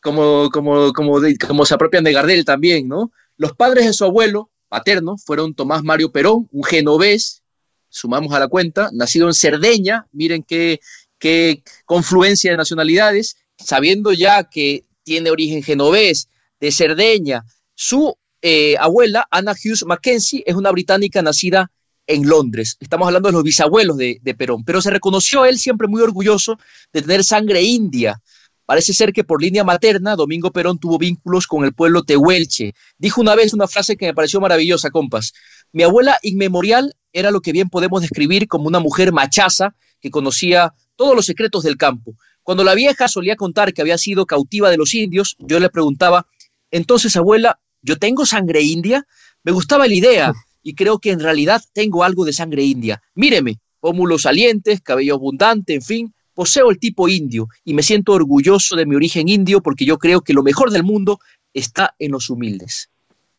Como, 0.00 0.48
como, 0.50 0.92
como, 0.92 1.18
como 1.46 1.66
se 1.66 1.74
apropian 1.74 2.04
de 2.04 2.12
Gardel 2.12 2.44
también, 2.44 2.88
¿no? 2.88 3.12
Los 3.36 3.52
padres 3.52 3.86
de 3.86 3.92
su 3.92 4.04
abuelo 4.04 4.50
paterno 4.68 5.16
fueron 5.18 5.54
Tomás 5.54 5.82
Mario 5.82 6.12
Perón, 6.12 6.48
un 6.52 6.64
genovés, 6.64 7.42
sumamos 7.88 8.32
a 8.34 8.38
la 8.38 8.48
cuenta, 8.48 8.90
nacido 8.92 9.26
en 9.26 9.34
Cerdeña, 9.34 10.06
miren 10.12 10.42
qué, 10.42 10.80
qué 11.18 11.62
confluencia 11.84 12.50
de 12.50 12.56
nacionalidades, 12.56 13.36
sabiendo 13.56 14.12
ya 14.12 14.44
que 14.44 14.84
tiene 15.02 15.30
origen 15.30 15.62
genovés, 15.62 16.28
de 16.60 16.70
Cerdeña. 16.72 17.44
Su 17.74 18.16
eh, 18.42 18.76
abuela, 18.78 19.26
Anna 19.30 19.52
Hughes 19.52 19.84
Mackenzie, 19.84 20.42
es 20.46 20.54
una 20.54 20.70
británica 20.70 21.22
nacida 21.22 21.70
en 22.08 22.26
Londres. 22.26 22.76
Estamos 22.80 23.06
hablando 23.06 23.28
de 23.28 23.34
los 23.34 23.44
bisabuelos 23.44 23.96
de, 23.96 24.18
de, 24.20 24.34
Perón, 24.34 24.64
pero 24.64 24.80
se 24.80 24.90
reconoció 24.90 25.44
él 25.44 25.58
siempre 25.58 25.86
muy 25.86 26.02
orgulloso 26.02 26.58
de 26.92 27.02
tener 27.02 27.22
sangre 27.22 27.62
india. 27.62 28.20
Parece 28.64 28.92
ser 28.92 29.12
que 29.12 29.24
por 29.24 29.40
línea 29.40 29.62
materna, 29.62 30.16
Domingo 30.16 30.50
Perón 30.50 30.78
tuvo 30.78 30.98
vínculos 30.98 31.46
con 31.46 31.64
el 31.64 31.72
pueblo 31.72 32.02
tehuelche. 32.02 32.74
Dijo 32.98 33.20
una 33.20 33.34
vez 33.34 33.54
una 33.54 33.68
frase 33.68 33.96
que 33.96 34.06
me 34.06 34.14
pareció 34.14 34.40
maravillosa, 34.40 34.90
compas. 34.90 35.32
Mi 35.72 35.82
abuela 35.84 36.18
inmemorial 36.22 36.94
era 37.12 37.30
lo 37.30 37.40
que 37.40 37.52
bien 37.52 37.68
podemos 37.68 38.00
describir 38.00 38.48
como 38.48 38.66
una 38.68 38.80
mujer 38.80 39.12
machaza 39.12 39.74
que 40.00 40.10
conocía 40.10 40.74
todos 40.96 41.14
los 41.14 41.26
secretos 41.26 41.62
del 41.62 41.76
campo. 41.76 42.14
Cuando 42.42 42.64
la 42.64 42.74
vieja 42.74 43.08
solía 43.08 43.36
contar 43.36 43.74
que 43.74 43.82
había 43.82 43.98
sido 43.98 44.26
cautiva 44.26 44.70
de 44.70 44.78
los 44.78 44.94
indios, 44.94 45.36
yo 45.38 45.60
le 45.60 45.68
preguntaba, 45.68 46.26
entonces 46.70 47.16
abuela, 47.16 47.60
¿yo 47.82 47.96
tengo 47.96 48.24
sangre 48.24 48.62
india? 48.62 49.06
Me 49.44 49.52
gustaba 49.52 49.86
la 49.86 49.94
idea 49.94 50.32
y 50.68 50.74
creo 50.74 50.98
que 50.98 51.12
en 51.12 51.20
realidad 51.20 51.62
tengo 51.72 52.04
algo 52.04 52.26
de 52.26 52.34
sangre 52.34 52.62
india. 52.62 53.00
Míreme, 53.14 53.56
pómulos 53.80 54.22
salientes, 54.22 54.82
cabello 54.82 55.14
abundante, 55.14 55.72
en 55.72 55.80
fin, 55.80 56.14
poseo 56.34 56.70
el 56.70 56.78
tipo 56.78 57.08
indio 57.08 57.48
y 57.64 57.72
me 57.72 57.82
siento 57.82 58.12
orgulloso 58.12 58.76
de 58.76 58.84
mi 58.84 58.94
origen 58.94 59.30
indio 59.30 59.62
porque 59.62 59.86
yo 59.86 59.96
creo 59.96 60.20
que 60.20 60.34
lo 60.34 60.42
mejor 60.42 60.70
del 60.70 60.82
mundo 60.82 61.20
está 61.54 61.94
en 61.98 62.12
los 62.12 62.28
humildes. 62.28 62.90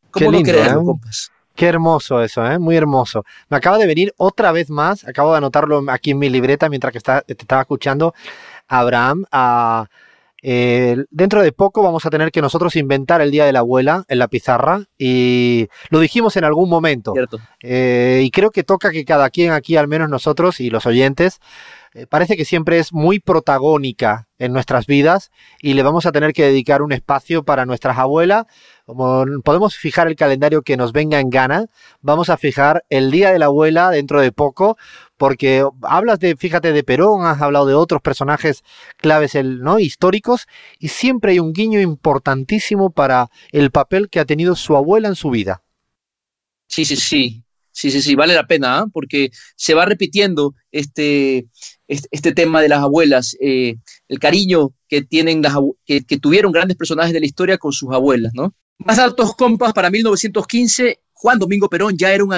¿Cómo 0.09 0.31
no 0.31 0.41
creerlo, 0.41 0.81
¿eh? 0.81 0.85
compas? 0.85 1.31
Qué 1.53 1.67
hermoso 1.67 2.19
eso, 2.23 2.43
¿eh? 2.43 2.57
muy 2.57 2.75
hermoso. 2.75 3.23
Me 3.47 3.57
acaba 3.57 3.77
de 3.77 3.85
venir 3.85 4.11
otra 4.17 4.51
vez 4.51 4.71
más, 4.71 5.07
acabo 5.07 5.31
de 5.33 5.37
anotarlo 5.37 5.83
aquí 5.87 6.11
en 6.11 6.17
mi 6.17 6.29
libreta 6.29 6.67
mientras 6.67 6.91
que 6.91 6.97
está, 6.97 7.21
te 7.21 7.33
estaba 7.33 7.61
escuchando, 7.61 8.15
Abraham, 8.67 9.25
eh, 10.41 11.03
dentro 11.09 11.41
de 11.41 11.51
poco 11.51 11.83
vamos 11.83 12.05
a 12.05 12.09
tener 12.09 12.31
que 12.31 12.41
nosotros 12.41 12.75
inventar 12.75 13.21
el 13.21 13.31
Día 13.31 13.45
de 13.45 13.53
la 13.53 13.59
Abuela 13.59 14.05
en 14.07 14.19
la 14.19 14.27
pizarra 14.27 14.85
y 14.97 15.67
lo 15.89 15.99
dijimos 15.99 16.37
en 16.37 16.43
algún 16.43 16.69
momento. 16.69 17.13
Eh, 17.61 18.21
y 18.23 18.31
creo 18.31 18.51
que 18.51 18.63
toca 18.63 18.91
que 18.91 19.05
cada 19.05 19.29
quien 19.29 19.51
aquí, 19.51 19.75
al 19.75 19.87
menos 19.87 20.09
nosotros 20.09 20.59
y 20.59 20.69
los 20.69 20.85
oyentes, 20.85 21.39
eh, 21.93 22.05
parece 22.05 22.37
que 22.37 22.45
siempre 22.45 22.77
es 22.77 22.93
muy 22.93 23.19
protagónica 23.19 24.27
en 24.37 24.53
nuestras 24.53 24.85
vidas 24.85 25.31
y 25.59 25.73
le 25.73 25.81
vamos 25.81 26.05
a 26.05 26.11
tener 26.11 26.33
que 26.33 26.45
dedicar 26.45 26.83
un 26.83 26.91
espacio 26.91 27.43
para 27.43 27.65
nuestras 27.65 27.97
abuelas. 27.97 28.45
Como 28.85 29.25
podemos 29.43 29.75
fijar 29.75 30.07
el 30.07 30.15
calendario 30.15 30.61
que 30.61 30.77
nos 30.77 30.93
venga 30.93 31.19
en 31.19 31.29
gana, 31.29 31.65
vamos 32.01 32.29
a 32.29 32.37
fijar 32.37 32.83
el 32.89 33.09
Día 33.11 33.31
de 33.31 33.39
la 33.39 33.47
Abuela 33.47 33.89
dentro 33.89 34.21
de 34.21 34.31
poco, 34.31 34.77
porque 35.19 35.65
hablas 35.81 36.19
de, 36.19 36.37
fíjate, 36.37 36.71
de 36.71 36.81
Perón, 36.81 37.25
has 37.25 37.41
hablado 37.41 37.65
de 37.65 37.73
otros 37.73 38.01
personajes 38.01 38.63
claves 38.95 39.35
¿no? 39.35 39.77
históricos 39.77 40.47
y 40.79 40.87
siempre 40.87 41.33
hay 41.33 41.39
un 41.39 41.51
guiño 41.51 41.81
importantísimo 41.81 42.89
para 42.89 43.29
el 43.51 43.69
papel 43.69 44.09
que 44.09 44.21
ha 44.21 44.25
tenido 44.25 44.55
su 44.55 44.77
abuela 44.77 45.09
en 45.09 45.15
su 45.15 45.29
vida. 45.29 45.61
Sí, 46.67 46.85
sí, 46.85 46.95
sí. 46.95 47.43
Sí, 47.71 47.91
sí, 47.91 48.01
sí, 48.01 48.15
vale 48.15 48.33
la 48.33 48.47
pena, 48.47 48.79
¿eh? 48.79 48.89
porque 48.91 49.29
se 49.55 49.73
va 49.73 49.85
repitiendo 49.85 50.55
este, 50.71 51.47
este, 51.87 52.33
tema 52.33 52.61
de 52.61 52.67
las 52.67 52.79
abuelas, 52.79 53.37
eh, 53.39 53.75
el 54.07 54.19
cariño 54.19 54.73
que 54.87 55.01
tienen 55.01 55.41
las 55.41 55.53
que, 55.85 56.03
que, 56.03 56.17
tuvieron 56.17 56.51
grandes 56.51 56.75
personajes 56.75 57.13
de 57.13 57.21
la 57.21 57.25
historia 57.25 57.57
con 57.57 57.71
sus 57.71 57.93
abuelas, 57.93 58.33
¿no? 58.33 58.53
Más 58.79 58.99
altos 58.99 59.33
compas 59.35 59.71
para 59.73 59.89
1915, 59.89 60.99
Juan 61.21 61.37
Domingo 61.37 61.67
Perón 61.67 61.97
ya 61.97 62.13
era 62.13 62.23
un, 62.23 62.33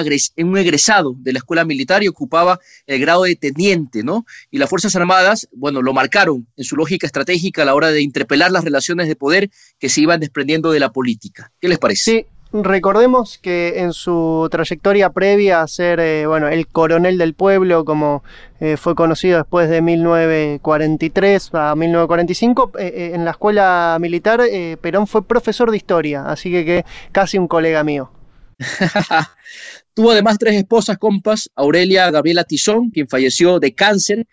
egresado 0.58 1.14
de 1.16 1.32
la 1.32 1.38
escuela 1.38 1.64
militar 1.64 2.02
y 2.02 2.08
ocupaba 2.08 2.58
el 2.84 3.00
grado 3.00 3.22
de 3.22 3.36
teniente, 3.36 4.02
¿no? 4.02 4.26
Y 4.50 4.58
las 4.58 4.68
Fuerzas 4.68 4.96
Armadas, 4.96 5.48
bueno, 5.52 5.82
lo 5.82 5.92
marcaron 5.92 6.48
en 6.56 6.64
su 6.64 6.74
lógica 6.74 7.06
estratégica 7.06 7.62
a 7.62 7.64
la 7.64 7.76
hora 7.76 7.92
de 7.92 8.02
interpelar 8.02 8.50
las 8.50 8.64
relaciones 8.64 9.06
de 9.06 9.14
poder 9.14 9.50
que 9.78 9.88
se 9.88 10.00
iban 10.00 10.18
desprendiendo 10.18 10.72
de 10.72 10.80
la 10.80 10.90
política. 10.90 11.52
¿Qué 11.60 11.68
les 11.68 11.78
parece? 11.78 12.02
Sí, 12.02 12.26
Recordemos 12.52 13.38
que 13.38 13.80
en 13.80 13.94
su 13.94 14.46
trayectoria 14.50 15.08
previa 15.08 15.62
a 15.62 15.68
ser 15.68 16.00
eh, 16.00 16.26
bueno, 16.26 16.48
el 16.48 16.66
coronel 16.66 17.16
del 17.16 17.32
pueblo, 17.32 17.86
como 17.86 18.22
eh, 18.60 18.76
fue 18.76 18.94
conocido 18.94 19.38
después 19.38 19.70
de 19.70 19.80
1943 19.80 21.50
a 21.54 21.74
1945, 21.76 22.72
eh, 22.78 23.12
en 23.14 23.24
la 23.24 23.30
escuela 23.30 23.96
militar 24.00 24.42
Perón 24.82 25.06
fue 25.06 25.24
profesor 25.24 25.70
de 25.70 25.78
historia, 25.78 26.26
así 26.26 26.50
que, 26.50 26.64
que 26.66 26.84
casi 27.12 27.38
un 27.38 27.48
colega 27.48 27.84
mío. 27.84 28.10
Tuvo 29.94 30.12
además 30.12 30.38
tres 30.38 30.54
esposas 30.54 30.98
compas, 30.98 31.50
Aurelia 31.54 32.10
Gabriela 32.10 32.44
Tizón, 32.44 32.90
quien 32.90 33.08
falleció 33.08 33.60
de 33.60 33.74
cáncer, 33.74 34.26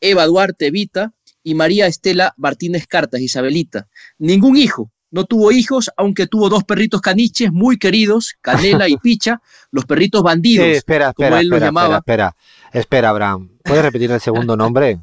Eva 0.00 0.26
Duarte 0.26 0.70
Vita 0.70 1.12
y 1.42 1.54
María 1.54 1.86
Estela 1.86 2.34
Martínez 2.36 2.86
Cartas, 2.86 3.20
Isabelita. 3.20 3.88
Ningún 4.18 4.56
hijo, 4.56 4.90
no 5.10 5.24
tuvo 5.24 5.52
hijos, 5.52 5.90
aunque 5.96 6.26
tuvo 6.26 6.48
dos 6.48 6.64
perritos 6.64 7.00
caniches 7.00 7.52
muy 7.52 7.78
queridos, 7.78 8.34
Canela 8.40 8.88
y 8.88 8.96
Picha, 9.02 9.40
los 9.70 9.84
perritos 9.84 10.22
bandidos, 10.22 10.66
espera, 10.66 11.10
espera, 11.10 11.30
como 11.30 11.40
él 11.40 11.48
los 11.48 11.60
llamaba. 11.60 11.98
Espera, 11.98 12.36
espera, 12.72 13.10
Abraham. 13.10 13.50
¿Puedes 13.62 13.82
repetir 13.82 14.10
el 14.10 14.20
segundo 14.20 14.56
nombre? 14.58 15.00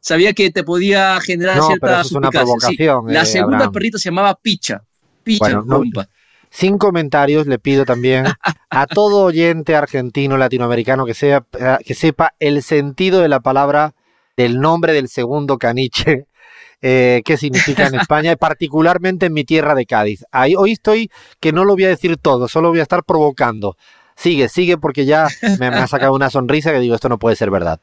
Sabía 0.00 0.32
que 0.32 0.50
te 0.50 0.64
podía 0.64 1.20
generar 1.20 1.58
no, 1.58 1.66
cierta 1.66 1.86
pero 1.86 2.00
eso 2.00 2.08
es 2.08 2.12
una 2.12 2.30
provocación. 2.30 3.12
La 3.12 3.22
eh, 3.22 3.26
segunda 3.26 3.56
Abraham. 3.56 3.72
perrita 3.72 3.98
se 3.98 4.08
llamaba 4.08 4.34
Picha. 4.34 4.82
Picha, 5.22 5.60
bueno, 5.60 5.64
no, 5.64 5.82
sin 6.50 6.78
comentarios 6.78 7.46
le 7.46 7.58
pido 7.58 7.84
también 7.84 8.26
a 8.70 8.86
todo 8.86 9.24
oyente 9.24 9.74
argentino, 9.74 10.36
latinoamericano 10.36 11.06
que, 11.06 11.14
sea, 11.14 11.44
que 11.84 11.94
sepa 11.94 12.34
el 12.40 12.62
sentido 12.62 13.20
de 13.20 13.28
la 13.28 13.40
palabra 13.40 13.94
del 14.36 14.60
nombre 14.60 14.92
del 14.92 15.08
segundo 15.08 15.58
caniche 15.58 16.26
eh, 16.82 17.22
qué 17.24 17.36
significa 17.36 17.86
en 17.86 17.94
España, 17.94 18.36
particularmente 18.36 19.26
en 19.26 19.32
mi 19.32 19.44
tierra 19.44 19.74
de 19.74 19.86
Cádiz. 19.86 20.24
Ahí, 20.30 20.54
hoy 20.56 20.72
estoy 20.72 21.10
que 21.40 21.52
no 21.52 21.64
lo 21.64 21.74
voy 21.74 21.84
a 21.84 21.88
decir 21.88 22.16
todo, 22.16 22.48
solo 22.48 22.68
voy 22.70 22.80
a 22.80 22.82
estar 22.82 23.02
provocando. 23.04 23.76
Sigue, 24.14 24.48
sigue, 24.48 24.78
porque 24.78 25.04
ya 25.04 25.28
me 25.58 25.66
ha 25.66 25.86
sacado 25.86 26.14
una 26.14 26.30
sonrisa 26.30 26.72
que 26.72 26.80
digo, 26.80 26.94
esto 26.94 27.08
no 27.08 27.18
puede 27.18 27.36
ser 27.36 27.50
verdad. 27.50 27.80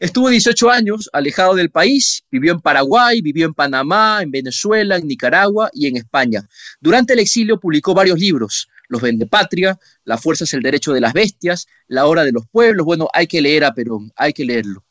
Estuvo 0.00 0.28
18 0.28 0.70
años 0.70 1.08
alejado 1.12 1.54
del 1.54 1.70
país, 1.70 2.24
vivió 2.28 2.52
en 2.52 2.60
Paraguay, 2.60 3.20
vivió 3.22 3.46
en 3.46 3.54
Panamá, 3.54 4.20
en 4.22 4.32
Venezuela, 4.32 4.96
en 4.96 5.06
Nicaragua 5.06 5.70
y 5.72 5.86
en 5.86 5.96
España. 5.96 6.48
Durante 6.80 7.12
el 7.12 7.20
exilio 7.20 7.60
publicó 7.60 7.94
varios 7.94 8.18
libros, 8.18 8.68
Los 8.88 9.02
Patria, 9.30 9.78
La 10.04 10.18
fuerza 10.18 10.44
es 10.44 10.52
el 10.52 10.62
derecho 10.62 10.92
de 10.92 11.00
las 11.00 11.12
bestias, 11.12 11.68
La 11.86 12.06
hora 12.06 12.24
de 12.24 12.32
los 12.32 12.44
pueblos. 12.48 12.84
Bueno, 12.84 13.08
hay 13.14 13.28
que 13.28 13.40
leer 13.40 13.64
a 13.64 13.72
Perón, 13.72 14.10
hay 14.16 14.32
que 14.32 14.44
leerlo. 14.44 14.82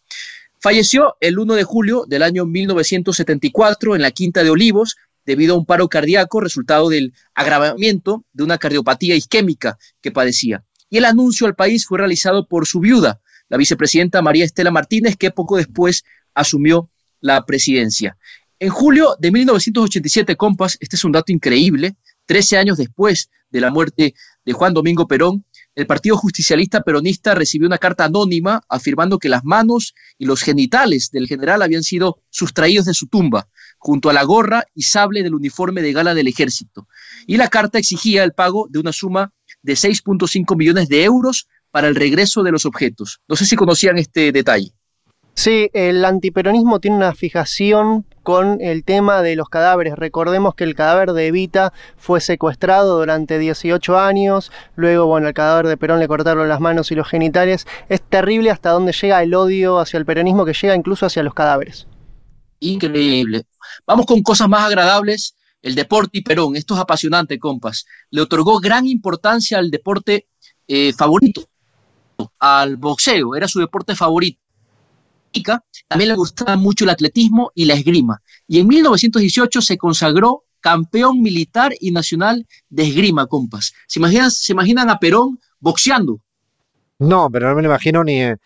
Falleció 0.62 1.18
el 1.20 1.38
1 1.38 1.56
de 1.56 1.64
julio 1.66 2.06
del 2.08 2.24
año 2.24 2.46
1974 2.46 3.96
en 3.96 4.02
la 4.02 4.12
Quinta 4.12 4.42
de 4.42 4.52
Olivos 4.52 4.96
debido 5.26 5.56
a 5.56 5.58
un 5.58 5.66
paro 5.66 5.90
cardíaco 5.90 6.40
resultado 6.40 6.88
del 6.88 7.14
agravamiento 7.36 8.24
de 8.32 8.44
una 8.44 8.58
cardiopatía 8.58 9.16
isquémica 9.16 9.78
que 10.02 10.12
padecía. 10.12 10.64
Y 10.90 10.98
el 10.98 11.06
anuncio 11.06 11.46
al 11.46 11.56
país 11.56 11.86
fue 11.86 11.98
realizado 11.98 12.48
por 12.48 12.66
su 12.66 12.80
viuda, 12.80 13.20
la 13.54 13.58
vicepresidenta 13.58 14.24
María 14.24 14.46
Estela 14.46 14.72
Martínez, 14.72 15.16
que 15.16 15.30
poco 15.30 15.58
después 15.58 16.04
asumió 16.34 16.90
la 17.20 17.46
presidencia. 17.46 18.18
En 18.58 18.72
julio 18.72 19.16
de 19.20 19.30
1987, 19.30 20.36
compas, 20.38 20.76
este 20.80 20.96
es 20.96 21.04
un 21.04 21.12
dato 21.12 21.32
increíble, 21.32 21.96
13 22.26 22.58
años 22.58 22.80
después 22.80 23.30
de 23.52 23.62
la 23.62 23.70
muerte 23.70 24.16
de 24.44 24.54
Juan 24.54 24.74
Domingo 24.74 25.08
Perón, 25.08 25.46
el 25.76 25.86
Partido 25.86 26.18
Justicialista 26.18 26.82
Peronista 26.82 27.36
recibió 27.36 27.68
una 27.68 27.78
carta 27.78 28.06
anónima 28.06 28.64
afirmando 28.70 29.20
que 29.20 29.30
las 29.30 29.44
manos 29.44 29.94
y 30.18 30.26
los 30.26 30.42
genitales 30.42 31.12
del 31.12 31.28
general 31.28 31.62
habían 31.62 31.84
sido 31.84 32.24
sustraídos 32.32 32.86
de 32.86 32.96
su 32.96 33.06
tumba, 33.06 33.50
junto 33.78 34.10
a 34.10 34.14
la 34.14 34.24
gorra 34.24 34.64
y 34.74 34.82
sable 34.82 35.22
del 35.22 35.36
uniforme 35.36 35.84
de 35.84 35.94
gala 35.94 36.16
del 36.16 36.28
ejército. 36.28 36.88
Y 37.28 37.38
la 37.38 37.50
carta 37.50 37.78
exigía 37.78 38.24
el 38.24 38.34
pago 38.34 38.66
de 38.72 38.80
una 38.80 38.94
suma 38.94 39.32
de 39.62 39.74
6.5 39.74 40.58
millones 40.58 40.90
de 40.90 41.04
euros 41.04 41.48
para 41.74 41.88
el 41.88 41.96
regreso 41.96 42.44
de 42.44 42.52
los 42.52 42.68
objetos. 42.68 43.20
No 43.28 43.36
sé 43.36 43.48
si 43.48 43.56
conocían 43.56 43.98
este 43.98 44.32
detalle. 44.32 44.74
Sí, 45.34 45.72
el 45.74 46.06
antiperonismo 46.06 46.80
tiene 46.80 46.98
una 46.98 47.16
fijación 47.16 48.06
con 48.22 48.62
el 48.62 48.84
tema 48.84 49.24
de 49.24 49.36
los 49.36 49.50
cadáveres. 49.50 49.96
Recordemos 49.96 50.54
que 50.54 50.66
el 50.66 50.76
cadáver 50.76 51.14
de 51.14 51.26
Evita 51.26 51.74
fue 51.98 52.22
secuestrado 52.22 53.00
durante 53.00 53.40
18 53.40 53.98
años, 53.98 54.52
luego, 54.76 55.08
bueno, 55.08 55.26
al 55.26 55.34
cadáver 55.34 55.66
de 55.66 55.76
Perón 55.76 56.00
le 56.00 56.08
cortaron 56.08 56.48
las 56.48 56.60
manos 56.60 56.92
y 56.92 56.96
los 56.96 57.08
genitales. 57.08 57.66
Es 57.90 58.04
terrible 58.04 58.52
hasta 58.52 58.70
dónde 58.70 58.92
llega 58.94 59.24
el 59.24 59.34
odio 59.34 59.80
hacia 59.80 59.98
el 59.98 60.06
peronismo 60.06 60.46
que 60.46 60.54
llega 60.54 60.76
incluso 60.76 61.08
hacia 61.08 61.24
los 61.24 61.34
cadáveres. 61.34 61.88
Increíble. 62.60 63.46
Vamos 63.88 64.06
con 64.06 64.22
cosas 64.22 64.48
más 64.48 64.68
agradables. 64.68 65.34
El 65.64 65.74
deporte 65.74 66.20
y 66.20 66.22
Perón, 66.22 66.56
esto 66.56 66.76
es 66.76 66.80
apasionante, 66.82 67.40
compas. 67.40 67.88
Le 68.12 68.22
otorgó 68.22 68.60
gran 68.60 68.86
importancia 68.86 69.58
al 69.58 69.72
deporte 69.72 70.28
eh, 70.68 70.94
favorito, 70.94 71.50
al 72.40 72.78
boxeo, 72.78 73.36
era 73.36 73.48
su 73.48 73.60
deporte 73.60 73.96
favorito 73.96 74.44
también 75.88 76.10
le 76.10 76.16
gustaba 76.16 76.56
mucho 76.56 76.84
el 76.84 76.92
atletismo 76.92 77.52
y 77.56 77.66
la 77.66 77.74
esgrima. 77.74 78.22
Y 78.48 78.60
en 78.60 78.68
1918 78.68 79.62
se 79.62 79.78
consagró 79.78 80.44
campeón 80.60 81.22
militar 81.22 81.74
y 81.80 81.92
nacional 81.92 82.48
de 82.70 82.84
esgrima, 82.84 83.28
compas. 83.28 83.74
¿Se 83.88 84.00
imaginan, 84.00 84.32
se 84.32 84.54
imaginan 84.54 84.90
a 84.90 85.00
Perón 85.00 85.40
boxeando? 85.60 86.20
No, 87.00 87.30
pero 87.30 87.50
no 87.50 87.56
me 87.56 87.64
lo 87.64 87.70
imagino 87.70 88.04
ni, 88.04 88.22
eh, 88.22 88.38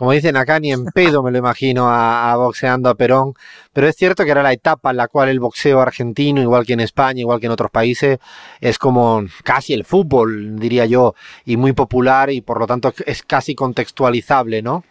como 0.00 0.12
dicen 0.12 0.34
acá, 0.38 0.58
ni 0.58 0.72
en 0.72 0.86
pedo 0.86 1.22
me 1.22 1.30
lo 1.30 1.36
imagino 1.36 1.90
a, 1.90 2.32
a, 2.32 2.36
boxeando 2.36 2.88
a 2.88 2.94
Perón. 2.94 3.34
Pero 3.74 3.86
es 3.86 3.94
cierto 3.96 4.24
que 4.24 4.30
era 4.30 4.42
la 4.42 4.54
etapa 4.54 4.92
en 4.92 4.96
la 4.96 5.08
cual 5.08 5.28
el 5.28 5.40
boxeo 5.40 5.78
argentino, 5.78 6.40
igual 6.40 6.64
que 6.64 6.72
en 6.72 6.80
España, 6.80 7.20
igual 7.20 7.38
que 7.38 7.44
en 7.44 7.52
otros 7.52 7.70
países, 7.70 8.18
es 8.62 8.78
como 8.78 9.22
casi 9.44 9.74
el 9.74 9.84
fútbol, 9.84 10.58
diría 10.58 10.86
yo, 10.86 11.14
y 11.44 11.58
muy 11.58 11.74
popular 11.74 12.30
y 12.30 12.40
por 12.40 12.58
lo 12.58 12.66
tanto 12.66 12.94
es 13.04 13.22
casi 13.22 13.54
contextualizable, 13.54 14.62
¿no? 14.62 14.84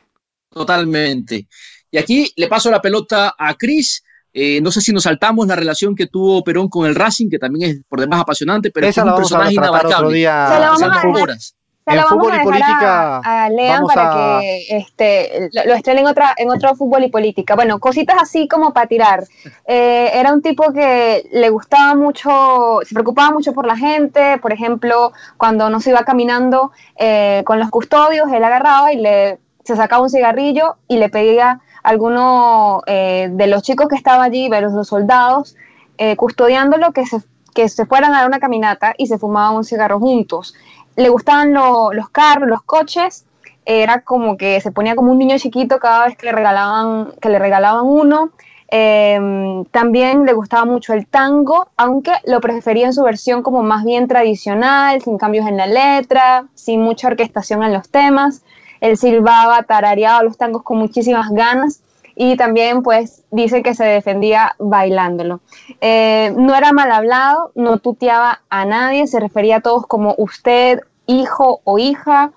Totalmente. 0.51 1.47
Y 1.89 1.97
aquí 1.97 2.31
le 2.35 2.47
paso 2.47 2.69
la 2.69 2.79
pelota 2.79 3.33
a 3.35 3.55
Cris. 3.55 4.03
Eh, 4.31 4.61
no 4.61 4.69
sé 4.69 4.79
si 4.79 4.93
nos 4.93 5.01
saltamos 5.05 5.47
la 5.47 5.55
relación 5.55 5.95
que 5.95 6.05
tuvo 6.05 6.43
Perón 6.43 6.69
con 6.69 6.85
el 6.87 6.93
Racing, 6.93 7.31
que 7.31 7.39
también 7.39 7.71
es 7.71 7.81
por 7.89 7.99
demás 7.99 8.21
apasionante, 8.21 8.69
pero 8.69 8.85
Esa 8.85 9.01
es 9.01 9.05
la 9.07 9.13
un 9.13 9.17
a 9.17 9.21
personaje 9.21 9.57
otro 9.57 9.63
inabarcable. 9.63 10.15
día. 10.15 10.33
La 10.49 10.59
vamos 10.59 10.81
Pasan 10.81 10.91
a 10.91 10.95
dejar. 11.01 11.21
horas. 11.23 11.55
Se 11.89 11.95
la 11.97 12.03
vamos 12.03 12.09
fútbol 12.17 12.31
a 12.31 12.37
dejar 12.37 12.45
política 12.45 13.17
a, 13.17 13.43
a 13.45 13.49
Lean 13.49 13.75
vamos 13.75 13.93
para 13.93 14.37
a- 14.37 14.39
que 14.41 14.65
este, 14.69 15.49
lo, 15.53 15.65
lo 15.65 15.73
estrenen 15.75 16.05
en, 16.05 16.11
otra, 16.11 16.33
en 16.37 16.49
otro 16.49 16.75
fútbol 16.75 17.03
y 17.03 17.09
política. 17.09 17.55
Bueno, 17.55 17.79
cositas 17.79 18.17
así 18.21 18.47
como 18.47 18.73
para 18.73 18.87
tirar. 18.87 19.23
Eh, 19.67 20.11
era 20.13 20.33
un 20.33 20.41
tipo 20.41 20.71
que 20.73 21.27
le 21.31 21.49
gustaba 21.49 21.95
mucho, 21.95 22.79
se 22.83 22.93
preocupaba 22.93 23.31
mucho 23.31 23.53
por 23.53 23.65
la 23.65 23.77
gente. 23.77 24.37
Por 24.39 24.53
ejemplo, 24.53 25.11
cuando 25.37 25.69
no 25.69 25.79
se 25.79 25.89
iba 25.91 26.03
caminando 26.03 26.71
eh, 26.97 27.43
con 27.45 27.59
los 27.59 27.69
custodios, 27.69 28.31
él 28.31 28.43
agarraba 28.43 28.93
y 28.93 28.97
le 28.97 29.39
se 29.63 29.75
sacaba 29.75 30.01
un 30.01 30.09
cigarrillo 30.09 30.77
y 30.87 30.97
le 30.97 31.09
pedía 31.09 31.59
a 31.83 31.89
alguno 31.89 32.81
eh, 32.87 33.27
de 33.31 33.45
los 33.47 33.61
chicos 33.61 33.87
que 33.87 33.95
estaba 33.95 34.23
allí, 34.23 34.49
de 34.49 34.61
los, 34.61 34.73
los 34.73 34.87
soldados, 34.87 35.55
eh, 35.99 36.15
custodiándolo, 36.15 36.91
que 36.91 37.05
se, 37.05 37.17
que 37.53 37.69
se 37.69 37.85
fueran 37.85 38.15
a 38.15 38.19
dar 38.19 38.27
una 38.27 38.39
caminata 38.39 38.95
y 38.97 39.05
se 39.07 39.19
fumaban 39.19 39.55
un 39.57 39.63
cigarro 39.63 39.99
juntos 39.99 40.55
le 40.99 41.09
gustaban 41.09 41.53
lo- 41.53 41.91
los 41.93 42.09
carros, 42.09 42.47
los 42.49 42.61
coches, 42.63 43.25
era 43.65 44.01
como 44.01 44.35
que 44.37 44.59
se 44.61 44.71
ponía 44.71 44.95
como 44.95 45.11
un 45.11 45.17
niño 45.17 45.37
chiquito 45.37 45.79
cada 45.79 46.05
vez 46.05 46.17
que 46.17 46.25
le 46.25 46.31
regalaban, 46.31 47.13
que 47.21 47.29
le 47.29 47.39
regalaban 47.39 47.85
uno. 47.85 48.31
Eh, 48.71 49.19
también 49.71 50.25
le 50.25 50.33
gustaba 50.33 50.65
mucho 50.65 50.93
el 50.93 51.07
tango, 51.07 51.69
aunque 51.77 52.11
lo 52.25 52.39
prefería 52.39 52.85
en 52.87 52.93
su 52.93 53.03
versión 53.03 53.41
como 53.41 53.63
más 53.63 53.83
bien 53.83 54.07
tradicional, 54.07 55.01
sin 55.01 55.17
cambios 55.17 55.47
en 55.47 55.57
la 55.57 55.65
letra, 55.67 56.45
sin 56.53 56.81
mucha 56.81 57.07
orquestación 57.07 57.63
en 57.63 57.73
los 57.73 57.89
temas. 57.89 58.43
Él 58.81 58.95
silbaba, 58.97 59.63
tarareaba 59.63 60.23
los 60.23 60.37
tangos 60.37 60.63
con 60.63 60.77
muchísimas 60.77 61.29
ganas 61.31 61.81
y 62.15 62.35
también 62.37 62.83
pues 62.83 63.23
dice 63.31 63.63
que 63.63 63.73
se 63.73 63.85
defendía 63.85 64.55
bailándolo. 64.59 65.39
Eh, 65.81 66.33
no 66.37 66.53
era 66.55 66.71
mal 66.73 66.91
hablado, 66.91 67.51
no 67.55 67.77
tuteaba 67.77 68.41
a 68.49 68.65
nadie, 68.65 69.07
se 69.07 69.19
refería 69.19 69.57
a 69.57 69.61
todos 69.61 69.87
como 69.87 70.15
usted, 70.17 70.81
hijo 71.09 71.61
o 71.63 71.79
hija. 71.79 72.31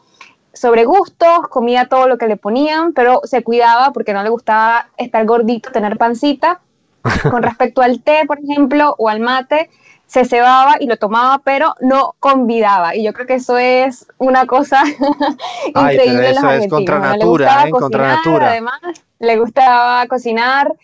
Sobre 0.53 0.85
gustos, 0.85 1.49
comía 1.49 1.89
todo 1.89 2.09
lo 2.09 2.19
que 2.19 2.27
le 2.27 2.37
ponían, 2.37 2.93
pero 2.93 3.21
se 3.25 3.43
cuidaba 3.43 3.93
porque 3.93 4.13
no 4.13 4.23
le 4.23 4.29
gustaba 4.29 4.89
estar 4.97 5.25
gordito, 5.25 5.71
tener 5.71 5.97
pancita. 5.97 6.61
Con 7.31 7.43
respecto 7.43 7.83
al 7.83 8.03
té, 8.03 8.23
por 8.27 8.39
ejemplo, 8.39 8.95
o 8.99 9.09
al 9.09 9.21
mate, 9.21 9.71
se 10.07 10.25
cebaba 10.25 10.77
y 10.79 10.87
lo 10.87 10.99
tomaba, 10.99 11.39
pero 11.39 11.75
no 11.81 12.15
convidaba. 12.21 12.95
Y 12.95 13.03
yo 13.03 13.13
creo 13.13 13.27
que 13.27 13.35
eso 13.35 13.57
es 13.57 14.07
una 14.19 14.47
cosa 14.47 14.83
Ay, 15.75 15.97
increíble 15.97 16.19
pero 16.19 16.29
en 16.29 16.35
los 16.35 16.45
eso 16.45 16.65
es 16.65 16.69
contra. 16.69 17.17
Le 17.17 17.25
gustaba 17.25 17.67
¿eh? 17.67 17.71
Contra 17.71 17.99
cocinar, 17.99 18.17
natura. 18.17 18.49
Además, 18.51 18.81
le 19.19 19.39
gustaba 19.39 20.07
cocinar. 20.07 20.75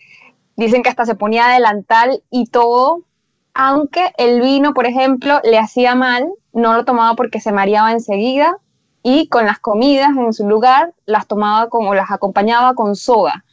Dicen 0.55 0.81
que 0.83 0.89
hasta 0.89 1.05
se 1.05 1.15
ponía 1.15 1.47
delantal 1.47 2.23
y 2.31 2.47
todo. 2.47 3.03
Aunque 3.53 4.11
el 4.17 4.41
vino, 4.41 4.73
por 4.73 4.87
ejemplo, 4.87 5.39
le 5.43 5.59
hacía 5.59 5.95
mal, 5.95 6.29
no 6.53 6.73
lo 6.73 6.85
tomaba 6.85 7.15
porque 7.15 7.39
se 7.39 7.51
mareaba 7.51 7.91
enseguida 7.91 8.57
y 9.03 9.27
con 9.29 9.45
las 9.45 9.59
comidas 9.59 10.09
en 10.17 10.33
su 10.33 10.47
lugar 10.47 10.93
las 11.05 11.27
tomaba 11.27 11.69
como 11.69 11.93
las 11.93 12.11
acompañaba 12.11 12.73
con 12.73 12.95
soda. 12.95 13.45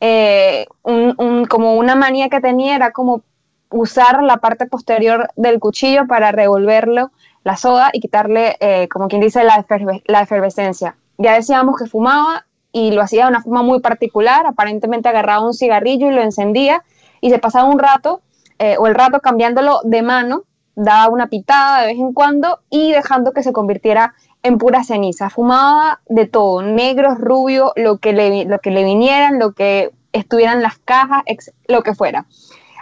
Eh, 0.00 0.66
un- 0.82 1.14
un- 1.18 1.44
como 1.46 1.74
una 1.76 1.94
manía 1.96 2.28
que 2.28 2.40
tenía 2.40 2.76
era 2.76 2.92
como 2.92 3.22
usar 3.70 4.22
la 4.22 4.36
parte 4.38 4.66
posterior 4.66 5.28
del 5.36 5.58
cuchillo 5.58 6.06
para 6.06 6.32
revolverlo 6.32 7.10
la 7.44 7.56
soda 7.56 7.90
y 7.92 8.00
quitarle, 8.00 8.56
eh, 8.60 8.88
como 8.88 9.08
quien 9.08 9.20
dice, 9.20 9.44
la, 9.44 9.64
la 10.06 10.20
efervescencia. 10.20 10.96
Ya 11.18 11.34
decíamos 11.34 11.76
que 11.78 11.86
fumaba 11.86 12.44
y 12.72 12.90
lo 12.90 13.02
hacía 13.02 13.24
de 13.24 13.30
una 13.30 13.42
forma 13.42 13.62
muy 13.62 13.80
particular, 13.80 14.46
aparentemente 14.46 15.08
agarraba 15.08 15.46
un 15.46 15.54
cigarrillo 15.54 16.08
y 16.10 16.14
lo 16.14 16.22
encendía 16.22 16.82
y 17.20 17.30
se 17.30 17.38
pasaba 17.38 17.68
un 17.68 17.78
rato 17.78 18.20
eh, 18.58 18.76
o 18.78 18.86
el 18.86 18.94
rato 18.94 19.20
cambiándolo 19.20 19.80
de 19.84 20.02
mano, 20.02 20.42
daba 20.76 21.08
una 21.08 21.26
pitada 21.26 21.80
de 21.80 21.88
vez 21.88 21.96
en 21.96 22.12
cuando 22.12 22.60
y 22.70 22.92
dejando 22.92 23.32
que 23.32 23.42
se 23.42 23.52
convirtiera 23.52 24.14
en 24.42 24.58
pura 24.58 24.84
ceniza. 24.84 25.28
Fumaba 25.30 26.00
de 26.08 26.26
todo, 26.26 26.62
negros, 26.62 27.18
rubio, 27.18 27.72
lo 27.74 27.98
que 27.98 28.12
le, 28.12 28.44
lo 28.44 28.60
que 28.60 28.70
le 28.70 28.84
vinieran, 28.84 29.40
lo 29.40 29.52
que 29.52 29.90
estuviera 30.12 30.52
en 30.52 30.62
las 30.62 30.78
cajas, 30.78 31.22
ex- 31.26 31.52
lo 31.66 31.82
que 31.82 31.94
fuera. 31.94 32.26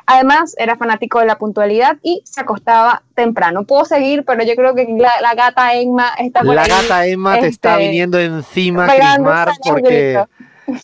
Además, 0.06 0.54
era 0.58 0.76
fanático 0.76 1.20
de 1.20 1.24
la 1.24 1.38
puntualidad 1.38 1.96
y 2.02 2.20
se 2.26 2.42
acostaba 2.42 3.02
temprano. 3.14 3.64
Puedo 3.64 3.86
seguir, 3.86 4.24
pero 4.26 4.44
yo 4.44 4.54
creo 4.54 4.74
que 4.74 4.86
la, 4.98 5.12
la 5.22 5.34
gata 5.34 5.72
Emma 5.74 6.08
está 6.18 6.42
por 6.42 6.54
La 6.54 6.64
ahí, 6.64 6.68
gata 6.68 7.06
Emma 7.06 7.38
te 7.38 7.46
está 7.46 7.74
este, 7.74 7.84
viniendo 7.84 8.18
encima, 8.18 8.86
Crismar, 8.86 9.52
porque... 9.66 10.22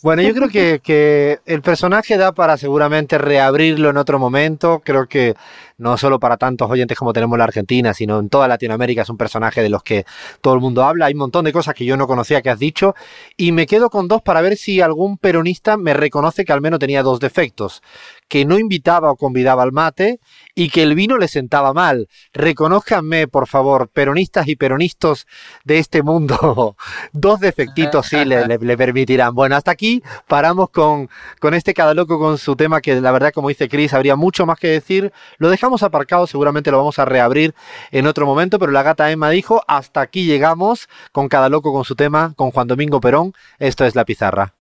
Bueno, 0.03 0.21
yo 0.21 0.35
creo 0.35 0.51
que, 0.51 0.81
que 0.83 1.41
el 1.47 1.63
personaje 1.63 2.19
da 2.19 2.33
para 2.33 2.59
seguramente 2.59 3.17
reabrirlo 3.17 3.89
en 3.89 3.97
otro 3.97 4.19
momento. 4.19 4.83
Creo 4.85 5.07
que 5.07 5.35
no 5.81 5.97
solo 5.97 6.21
para 6.21 6.37
tantos 6.37 6.71
oyentes 6.71 6.97
como 6.97 7.13
tenemos 7.13 7.35
en 7.37 7.39
la 7.39 7.45
Argentina, 7.45 7.95
sino 7.95 8.19
en 8.21 8.29
toda 8.29 8.47
Latinoamérica 8.47 9.03
es 9.03 9.09
un 9.09 9.17
personaje 9.17 9.63
de 9.63 9.71
los 9.71 9.83
que 9.83 10.05
todo 10.43 10.55
el 10.55 10.61
mundo 10.61 10.85
habla. 10.85 11.07
Hay 11.07 11.15
un 11.15 11.21
montón 11.21 11.47
de 11.47 11.53
cosas 11.53 11.75
que 11.75 11.87
yo 11.87 11.97
no 11.97 12.07
conocía 12.07 12.43
que 12.43 12.51
has 12.51 12.59
dicho. 12.59 12.95
Y 13.37 13.53
me 13.53 13.67
quedo 13.67 13.89
con 13.89 14.07
dos 14.07 14.21
para 14.23 14.43
ver 14.43 14.57
si 14.57 14.81
algún 14.81 15.17
peronista 15.17 15.77
me 15.77 15.95
reconoce 15.95 16.45
que 16.45 16.53
al 16.53 16.61
menos 16.61 16.79
tenía 16.79 17.03
dos 17.03 17.19
defectos. 17.19 17.83
Que 18.29 18.45
no 18.45 18.59
invitaba 18.59 19.11
o 19.11 19.17
convidaba 19.17 19.63
al 19.63 19.73
mate 19.73 20.21
y 20.55 20.69
que 20.69 20.83
el 20.83 20.95
vino 20.95 21.17
le 21.17 21.29
sentaba 21.29 21.73
mal. 21.73 22.09
Reconózcanme, 22.35 23.27
por 23.27 23.47
favor, 23.49 23.89
peronistas 23.89 24.47
y 24.49 24.57
peronistas 24.57 25.27
de 25.65 25.79
este 25.79 26.03
mundo. 26.03 26.77
Dos 27.13 27.41
defectitos 27.41 28.07
sí 28.07 28.25
le, 28.25 28.77
permitirán. 28.77 29.35
Bueno, 29.35 29.57
hasta 29.57 29.71
aquí 29.71 30.03
paramos 30.29 30.71
con, 30.71 31.09
con 31.41 31.55
este 31.55 31.75
cada 31.75 31.95
loco 31.95 32.19
con 32.19 32.39
su 32.39 32.55
tema 32.55 32.81
que 32.81 33.01
la 33.01 33.11
verdad, 33.11 33.33
como 33.33 33.49
dice 33.49 33.69
Chris, 33.69 33.95
habría 33.95 34.15
mucho 34.15 34.47
más 34.47 34.59
que 34.59 34.69
decir. 34.69 35.13
Lo 35.39 35.51
dejamos 35.71 35.85
aparcado, 35.85 36.27
seguramente 36.27 36.73
lo 36.73 36.79
vamos 36.79 36.99
a 36.99 37.05
reabrir 37.05 37.55
en 37.93 38.09
otro 38.09 38.27
momento, 38.27 38.59
pero 38.59 38.73
la 38.73 38.83
gata 38.83 39.09
Emma 39.13 39.31
dijo, 39.31 39.63
hasta 39.69 40.01
aquí 40.01 40.25
llegamos 40.25 40.89
con 41.13 41.29
cada 41.29 41.49
loco 41.49 41.73
con 41.73 41.85
su 41.85 41.95
tema, 41.95 42.33
con 42.35 42.51
Juan 42.51 42.67
Domingo 42.67 43.01
Perón. 43.01 43.35
Esto 43.61 43.85
es 43.85 43.95
La 43.95 44.05
Pizarra. 44.05 44.55